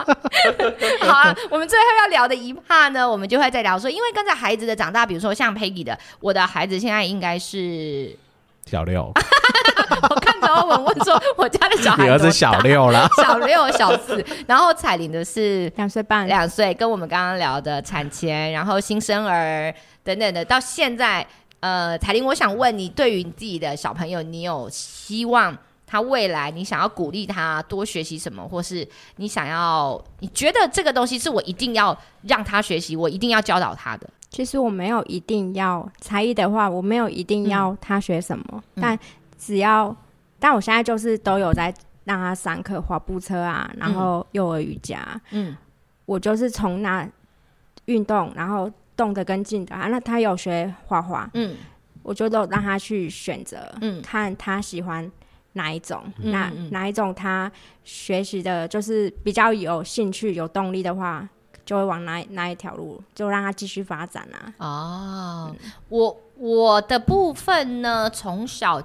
[1.00, 8.18] 好啊，我们最后要聊的一趴呢，我们就会再聊说，因为跟着孩子的长大，比如说像 Peggy 的，我的孩子现在应该是
[8.66, 9.12] 小六。
[10.02, 21.26] 我看着欧文问说：“我家的小孩，你儿子小六了，小六、小四，然后彩玲的是两岁半，两岁，跟我们刚刚聊的产前，然后新生儿等等的，到现在，
[21.60, 34.10] 呃，彩玲，我想问你，对于你自己的小朋友，你有希望他未来，你想要鼓励他多学习什么，或是你想要，你觉得这个东西是我一定要让他学习，我一定要教导他的？
[34.30, 39.00] 其实我没有一定要才艺的话，我没有一定要他学什么，嗯、但。”
[39.46, 39.94] 只要，
[40.40, 41.74] 但我现在就是都有在
[42.06, 45.56] 让他上课滑步车啊，然后幼儿瑜伽，嗯，
[46.06, 47.06] 我就是从那
[47.86, 51.58] 运动，然后动的跟静的啊，那他有学画画，嗯，
[52.04, 55.12] 我就都让他去选择，嗯，看他喜欢
[55.54, 57.52] 哪一种，嗯、哪哪一种他
[57.84, 61.28] 学习的，就是比较有兴趣、有动力的话，
[61.66, 64.54] 就会往哪哪一条路，就让他继续发展啊。
[64.58, 68.82] 哦，嗯、我我的部分呢，从小。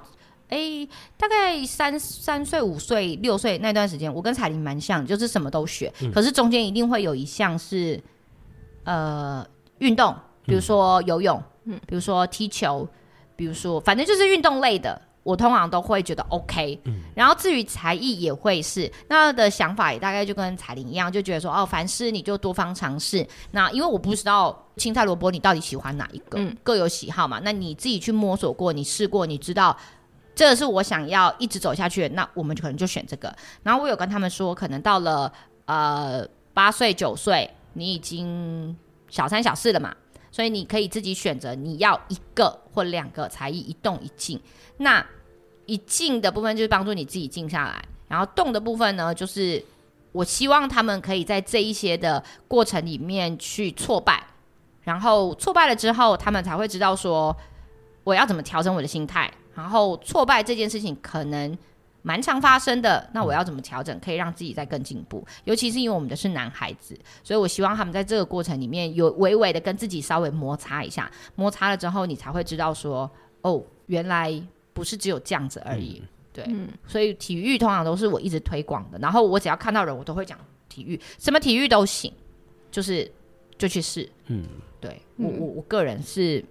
[0.49, 5.93] 哎、欸，大概三三岁、五岁、六岁那段时间，我跟彩玲蛮像，就是什么都学。
[6.01, 8.01] 嗯、可是中间一定会有一项是，
[8.83, 9.45] 呃，
[9.77, 12.87] 运动，比如说游泳，嗯，比如说踢球，
[13.35, 16.79] 比如说反正就是运动类的，我通常都会觉得 OK。
[16.85, 23.23] 嗯，然后至于才艺也会是，那的想法也大概就跟彩玲一样，就觉得说哦，凡事你就多方尝试。
[23.51, 27.39] 那因为我不知道青菜萝卜你到底喜欢哪一个，嗯，各有喜好嘛。
[27.43, 29.77] 那你自己去摸索过，你试过，你知道。
[30.39, 33.35] 这个是我想要一直走下去的，那我们就可能就选这个。
[33.61, 35.29] 然后我有跟他们说，可能到了
[35.65, 38.73] 呃八岁九岁，你已经
[39.09, 39.93] 小三小四了嘛，
[40.31, 44.39] 所以你可以自己选择你要一个或两个才艺，一动一静。
[44.77, 45.05] 那
[45.65, 49.61] 一静的部分就是帮助你自己静下来，然后动的部分呢，就是
[50.13, 54.25] 我希望他们可以在这一些的过程里面去挫败，
[54.83, 57.35] 然后挫败了之后，他们才会知道说
[58.05, 59.29] 我要怎么调整我的心态。
[59.59, 61.57] 然后挫败这件事情可能
[62.01, 65.25] 蛮常发生的，那我要怎么调整，可以让自己再更进步？
[65.43, 73.09] 尤其是因为我们的是男孩子，所以我希望他们在这个过程里面有微微的跟自己稍微摩擦一下，摩擦了之后，你才会知道说
[73.41, 74.41] 哦，原来
[74.73, 76.01] 不是只有这样子而已。
[76.01, 78.99] 嗯对，嗯，所以体育通常都是我一直推广的。
[78.99, 80.37] 然后我只要看到人，我都会讲
[80.69, 82.13] 体育，什么体育都行，
[82.69, 83.11] 就是
[83.57, 84.07] 就去试。
[84.27, 84.45] 嗯，
[84.79, 86.45] 对我我我个人是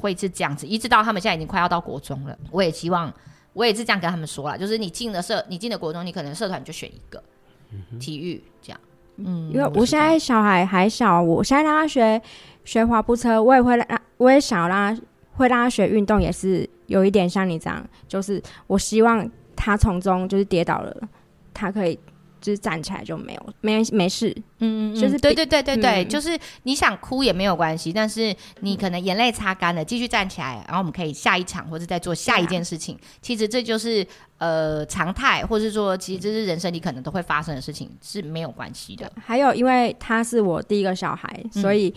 [0.00, 3.12] 会是这样子，一直到他们现在已经快要到国中了，我也希望
[3.52, 7.22] 我也是这样跟他们说了，就是你进了社，你进了国中，你可能社团就选一个、
[7.70, 8.80] 嗯、体育这样。
[9.16, 12.20] 嗯，因为我现在小孩还小，我现在让他学
[12.64, 13.86] 学滑步车，我也会让，
[14.16, 15.02] 我也想让他
[15.34, 16.68] 会让他学运动，也是。
[16.90, 20.96] 有一点像你这样，就是我希望他从中就是跌倒了，
[21.54, 21.96] 他可以
[22.40, 32.94] 就是站起来就没有没没事，嗯，就是对对对对对，嗯、就是你想哭也没有关系，但是你可能眼泪擦干了，继续站起来，然后我们可以下一场或者再做下一件事情。
[32.96, 34.06] 啊、其实这就是
[34.38, 39.10] 呃常态，或是说其实这是人生里可能都会发生的事情，是没有关系的。
[39.24, 41.94] 还有，因为他是我第一个小孩，所以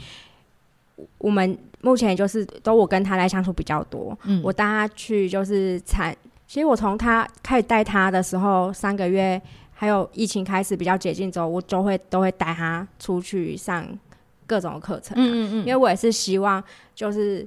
[1.17, 1.57] 我们。
[1.85, 6.15] 目前就是都我跟他来相处比较多，嗯，我带他去就是产，
[6.47, 9.41] 其实我从他开始带他的时候三个月，
[9.83, 13.85] 还有疫情开始比较解禁之后，我就会都会带他出去上
[14.47, 16.63] 各种课程，啊，嗯嗯嗯，因为我也是希望
[16.95, 17.45] 就是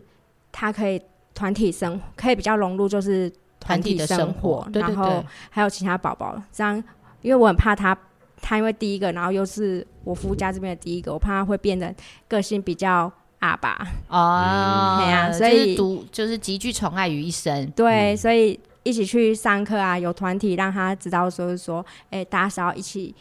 [0.53, 1.01] 他可以
[1.35, 6.77] 团体生，可以比较融入就是团体的生活，然后还有其他宝宝这样，
[7.23, 7.97] 因为我很怕他，
[8.43, 11.95] 他因为第一个，然后又是我夫家这边的第一个，我怕他会变得
[12.29, 13.11] 个性比较。
[13.41, 13.77] 阿爸。
[14.09, 17.71] 哦，对呀，所以独就是极具宠爱于一身。
[17.73, 23.13] 对，嗯、所以一起去上课啊，有团体让他知道，说是说，哎、欸，大家是要一起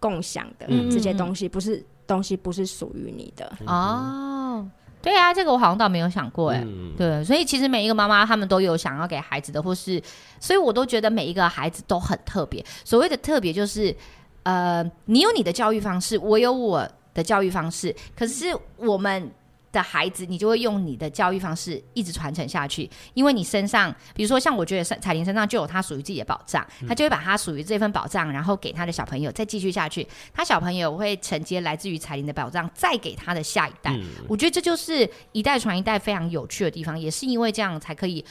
[0.00, 3.52] 共享的、嗯、这些东西，不是东西不是属于你的。
[3.66, 4.68] 哦，
[5.00, 10.02] 对啊，这个我好像倒没有想过，哎，嗯、对，所以其实每一个妈妈他们都有想要给孩子的，或是，
[10.40, 12.64] 所以我都觉得每一个孩子都很特别。
[12.84, 13.94] 所谓的特别，就是
[14.42, 18.46] 呃，你有你的教育方式，我有我的教育方式，可是
[18.76, 19.30] 我们。
[19.72, 33.92] 的孩子，你就会用你的教育方式一直传承下去，因为你身上，比如说像我觉得彩玲身上就有他属于自己的宝藏，他就会把他属于这份宝藏，然后给他的小朋友再继续下去，他小朋友会承接来自于彩玲的宝藏，再给他的下一代。
[33.96, 38.22] 嗯、我觉得这就是一代传一代非常有趣的地方，也是因为这样才可以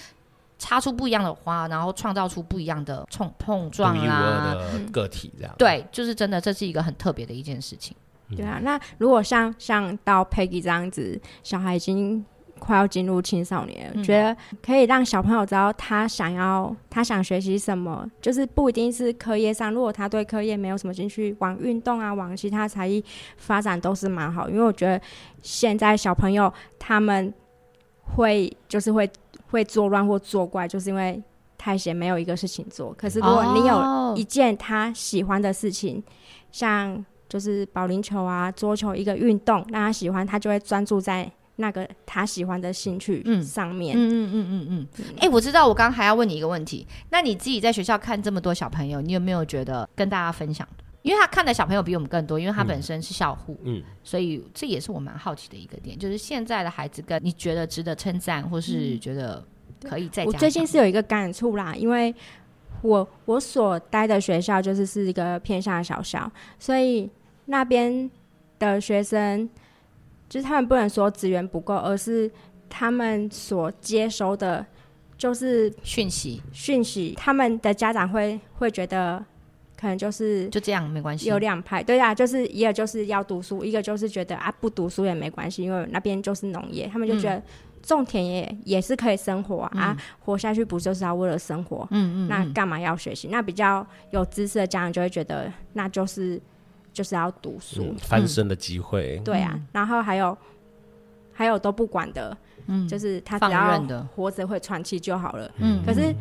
[0.60, 4.56] 插出不一样的花，然后创造出不一样的冲碰撞啊
[4.94, 5.56] 个体这样。
[5.58, 7.96] 对，就是真的，这是一个很特别的一件事情。
[8.36, 12.26] 对啊，那如果像像到 Peggy 这样子，小孩已经
[12.60, 19.74] 快要进入青少年了，嗯、觉得可以让小朋友知道他想要他想学习什么，就是不一定是课业上。
[19.74, 23.04] 如果他对课业没有什么兴趣，往运动啊，往其他才艺
[23.38, 24.48] 发展都是蛮好。
[24.48, 25.02] 因为我觉得
[25.42, 27.34] 现在小朋友他们
[28.04, 29.10] 会就是会
[29.50, 31.20] 会作乱或作怪，就是因为
[31.58, 32.94] 太闲没有一个事情做。
[32.94, 36.04] 可是如果你有一件他喜欢的事情，哦、
[36.52, 43.96] 像就是保龄球啊，桌球一个运动，那他喜欢，他就会专注在那个他喜欢的兴趣上面。
[43.96, 44.88] 嗯嗯嗯嗯嗯。
[45.16, 50.84] 哎、欸，我知道，我刚刚还要问你一个问题，那你自己在学校看这么多小朋友，你有没有觉得跟大家分享的？
[51.04, 59.42] 因为他看的小朋友比我们更多，因为他本身是校护，嗯，所以这也是我蛮好奇的一个点，就是现在的孩子跟你觉得值得称赞，或是觉得
[59.84, 60.26] 可以再。
[60.26, 62.14] 我最近是有一个感触啦，因为
[62.82, 66.30] 我我所待的学校就是是一个偏向的小校，
[66.60, 67.10] 所以。
[67.46, 68.10] 那边
[68.60, 69.50] 的学生，
[70.30, 72.30] 就是他们不能说资源不够，而是
[72.70, 74.66] 他们所接收的，
[75.18, 76.42] 就是讯息。
[76.54, 79.24] 讯息，他们的家长会会觉得，
[79.78, 81.28] 可能就是就这样没关系。
[81.28, 87.42] 有两派，对啊，就是一个就是要读书，一个就是觉得啊不读书也没关系，因为那边就是农业，他们就觉得
[87.82, 91.88] 种田也也是可以生活啊，嗯、啊活下去不就是要为了生活？
[91.92, 93.28] 嗯，嗯嗯，那干嘛要学习？
[93.30, 96.39] 那比较有知识的家长就会觉得，那就是。
[96.94, 99.24] 就是要读书，嗯、翻身的机会、嗯。
[99.24, 100.38] 对啊，然后还有
[101.34, 102.38] 还有都不管的，
[102.68, 103.82] 嗯，就是他只要
[104.16, 105.50] 活着会喘气就好了。
[105.58, 106.14] 嗯，可是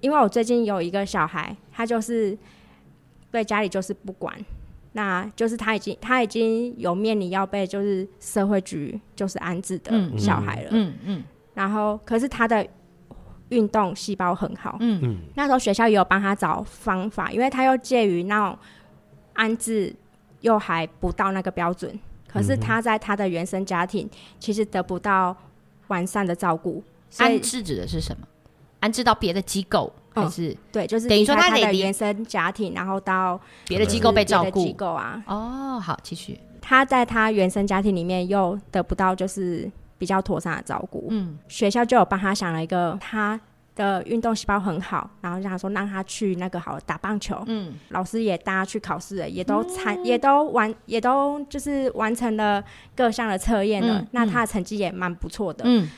[0.00, 2.36] 因为我最近有一个小孩，他就是
[3.30, 4.34] 对家里就是不管，
[4.92, 10.68] 那就是他已经他已经有面临要被就是社会局就是安置的小孩了。
[10.70, 12.66] 嗯嗯，嗯，然后可是他的
[13.50, 14.78] 运动细胞很好。
[14.80, 18.58] 嗯嗯，那时候学校也有帮他找方法，因为他又介于那种
[19.34, 19.94] 安置。
[20.46, 21.98] 又还不到那个标准，
[22.32, 25.36] 可是他在他的原生家庭其实得不到
[25.88, 26.82] 完善的照顾。
[27.18, 28.24] 安置指的是什么？
[28.78, 35.20] 安置到别的机构，还是对，就是等于说他的原生家庭，然后到别的机构被照顾机构啊。
[35.26, 36.38] 哦，好，继续。
[36.60, 39.68] 他在他原生家庭里面又得不到就是
[39.98, 43.40] 比较妥善的照顾，嗯，学校就有帮他想了一个他
[43.76, 52.64] 的运动细胞很好，然后让他说让他去那个好打棒球，嗯，老师也带他去考试了，也都参、嗯、也都完也都就是完成了
[52.96, 55.88] 各项的测验了，嗯、那他的成绩也蛮不错的，嗯。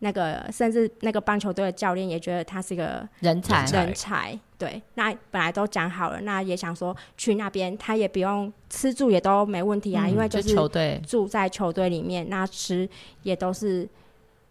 [0.00, 4.38] 那个甚至那个棒球队的教练也觉得他是个人才，人才。
[4.56, 10.54] 对，那本来都讲好了，那也想说去那边，他也不用吃住也都没问题啊，嗯、因为就是
[11.04, 12.88] 住在球队里面，那吃
[13.24, 13.88] 也都是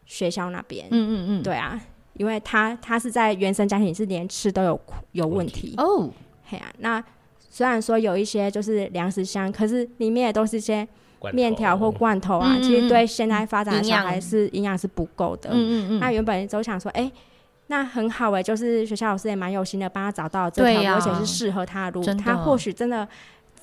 [0.05, 0.86] 学校那边。
[0.91, 1.80] 嗯嗯嗯，对啊，
[2.18, 6.09] 因为他他是在原生家庭是连吃都有有问题哦。
[6.45, 7.03] 嘿啊，那
[7.49, 10.88] 虽然说有一些就是粮食箱，可是里面也都是一些。
[11.34, 15.49] 面条或罐头啊，其实对现在发展的小孩是营养是不够的。
[15.51, 17.11] 嗯嗯嗯，那原本都想说，哎、欸，
[17.65, 22.05] 那很好哎、欸，就是学校老师也蛮有心的，帮他找到这条、啊、而且是适合他的路。
[22.05, 23.05] 的他或许真的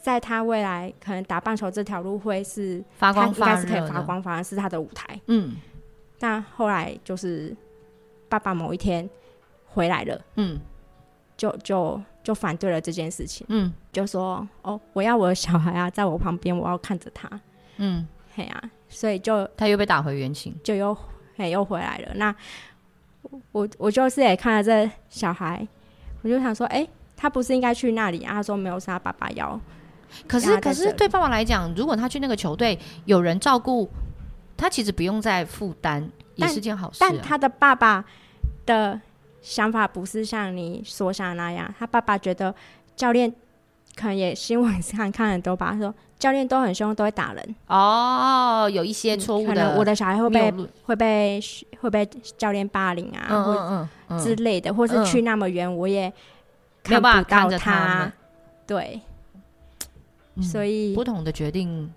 [0.03, 5.21] 在他未来可能打棒球这条路会是发光发热，应该是可以发光发热，是他的舞台。
[5.29, 5.55] 嗯，
[6.19, 7.57] 但后来就是
[8.29, 9.09] 爸爸某一天
[9.67, 10.61] 回来了，嗯，
[11.37, 12.01] 就就。
[12.25, 17.29] 就反对了这件事情，嗯，就说哦，我要我的小孩啊，在我旁边，我要看着他，
[17.77, 20.97] 嗯，嘿啊，所以就他又被打回原形，就又
[21.37, 22.15] 嘿又回来了。
[22.15, 22.35] 那
[23.53, 25.69] 我我就是也看了这小孩，
[26.23, 28.33] 我就想说，哎、欸，他不是应该去那里啊？
[28.33, 29.61] 他说没有，是他爸爸要。
[30.27, 33.87] 可是可是对爸爸来讲，如果他去那个球队，有人照顾
[34.65, 37.13] 他，其实不用再负担，也是件好事、啊但。
[37.13, 38.05] 但他的爸爸
[38.67, 39.01] 的。
[39.45, 42.55] 想法不是像你所想那样，他爸爸觉得
[42.97, 43.31] 教练
[43.95, 47.55] 可能也新闻上看很多吧，他说教练都很凶，都会打人。
[47.67, 50.51] 哦，有一些错误的、嗯，可能我的小孩会被
[50.85, 51.39] 会被
[51.83, 52.09] 会被
[52.39, 56.11] 教练霸凌啊，嗯嗯嗯之类的，或是去那么远，我也
[56.83, 57.59] 看不到他。
[57.59, 58.13] 他
[58.67, 58.99] 对，
[60.37, 61.93] 嗯、所以不同的决定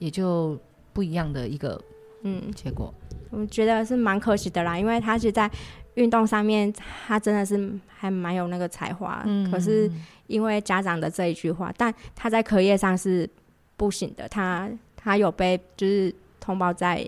[0.00, 0.58] 也就
[0.92, 1.80] 不一样的一个
[2.22, 2.92] 嗯结果。
[3.30, 5.50] 我觉得是蛮可惜的啦，因为他是在。
[5.94, 6.72] 运动上面，
[7.06, 9.90] 他真的是还蛮有那个才华，嗯、可是
[10.28, 13.28] 因为家长的这一句话，但他在课业上是
[13.76, 14.26] 不行的。
[14.28, 17.04] 他他有被就是通报在，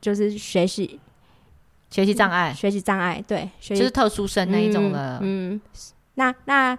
[0.00, 0.98] 就是学习
[1.90, 5.18] 学习障碍，学习障碍，对，就是特殊生那一种的。
[5.20, 5.60] 嗯，嗯，
[6.14, 6.76] 那那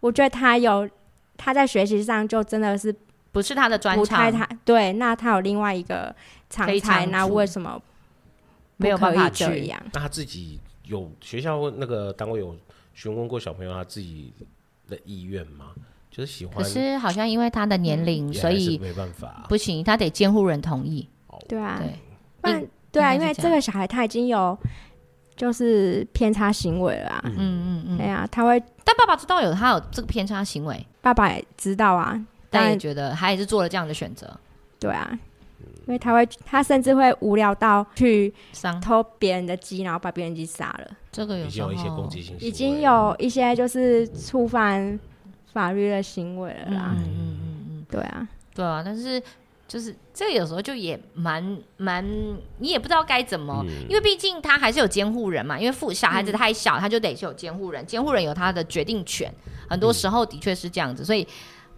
[0.00, 0.88] 我觉得他有
[1.36, 2.92] 他在学习上就真的是
[3.32, 6.14] 不是他的专长，他对，那他有另外一个
[6.48, 7.80] 长才，那为什么？
[8.76, 9.80] 没有办法这样。
[9.92, 12.56] 那他自己有学校问那个单位有
[12.94, 14.32] 询问过小朋友他自己
[14.88, 15.66] 的意愿吗？
[16.10, 16.56] 就是喜欢。
[16.56, 21.08] 可是好像因为他的年龄，嗯、所以没办法，不行，他得监护人同意。
[21.48, 21.94] 对啊，对，
[22.40, 24.58] 不然对啊，因为这个小孩他已经有
[25.36, 27.22] 就是偏差行为了、啊。
[27.24, 27.96] 嗯嗯嗯。
[27.98, 32.20] 对啊，他会，但爸爸知道有他有这个偏差行为，爸爸也知道啊，
[32.52, 34.30] 但也觉得他也是做了这样的选择。
[34.78, 35.18] 对啊。
[35.86, 38.32] 因为他会，他甚至会无聊到去
[38.80, 40.96] 偷别人的鸡，然后把别人鸡杀了。
[41.10, 44.98] 这个有，已经有一些攻击性，已经有一些就是触犯
[45.52, 46.94] 法律的行为了啦。
[46.96, 48.80] 嗯嗯嗯嗯，对啊，对啊。
[48.84, 49.20] 但是
[49.66, 52.04] 就是这个有时候就也蛮蛮，
[52.58, 55.58] 你也不知道该怎么，嗯、因为毕竟他还是有监护人嘛。
[55.58, 59.32] 因为父小孩子太小，嗯、他就得是有监护人，监护人有他的决定权。
[59.68, 61.26] 很多时候的确是这样子，所以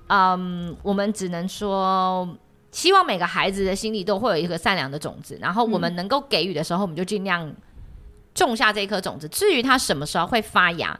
[0.08, 2.28] 嗯，我们只能说。
[2.70, 7.54] 希望每个孩子的心里都会有一颗善良的种子，然后我们能够给予的时候，我们就尽量
[8.34, 9.28] 种下这颗种子。
[9.28, 10.98] 至于它什么时候会发芽，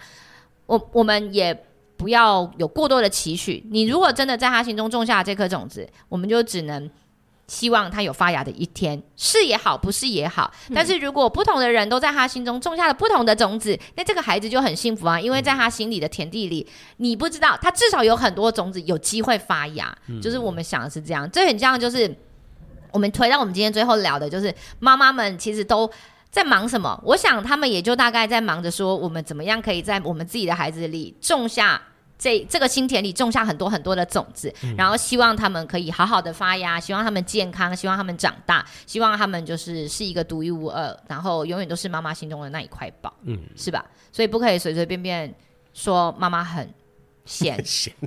[0.67, 1.53] 我我们也
[1.97, 3.61] 不要有过多的期许。
[3.71, 6.89] 你如果真的在他心中种下这颗种子，我们就只能。
[7.47, 10.51] 希望他有发芽的一天，是也好，不是也好。
[10.75, 16.67] 但是如果不同的人都在他心中种下了不同的种子，那这个孩子就很幸福啊，因为在他心里的田地里，
[16.97, 19.95] 你不知道他至少有很多种子有机会发芽。
[20.23, 22.17] 就是我们想的是这样，这很像就是
[22.91, 25.91] 我们推到我们今天最后聊的，就是妈妈们其实都
[26.31, 26.99] 在忙什么？
[27.05, 31.81] 我想他们也就大概在忙着说，我们怎么样可以在我们自己的孩子里种下。
[32.25, 43.85] 这这个心田里种下很多很多的种子，嗯、然后希望他们可以好好的发芽，希望他们健康，希望他们长大，希望他们就是是一个独一无二，然后永远都是妈妈心中的那一块宝，嗯，是吧？
[44.11, 45.35] 所以不可以随随便便
[45.75, 46.66] 说妈妈很。
[47.25, 47.62] 闲，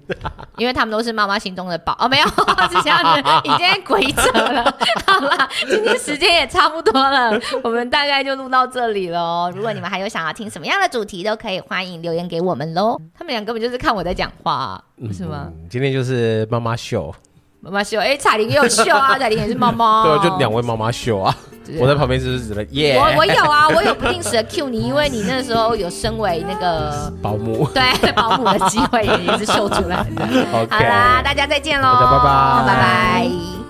[0.58, 2.28] 因为他们都是妈妈心中的宝哦，没有
[2.70, 4.64] 是这样子，已经鬼扯了。
[5.06, 9.52] 好了，今天时间也差不多了，我们大概就录到这里喽。
[9.56, 13.00] 如果你们还有想要听什么样的主题，都可以欢迎留言给我们喽。
[13.18, 15.52] 他们俩根本就是看我在讲话，是吗？
[15.70, 17.14] 今天就是妈妈秀，
[17.60, 21.36] 妈妈秀，哎，彩玲也有秀啊，彩玲也是妈妈，对，就两位妈妈秀啊。
[21.80, 22.98] 我在旁边是不是指了耶？
[22.98, 30.46] 我我有啊，我有不定时的 cue 你，因为你那时候有身为那个 保姆，对保姆的机会也是秀出来的。
[30.52, 33.67] 好啦，大家再见喽，拜拜，拜拜。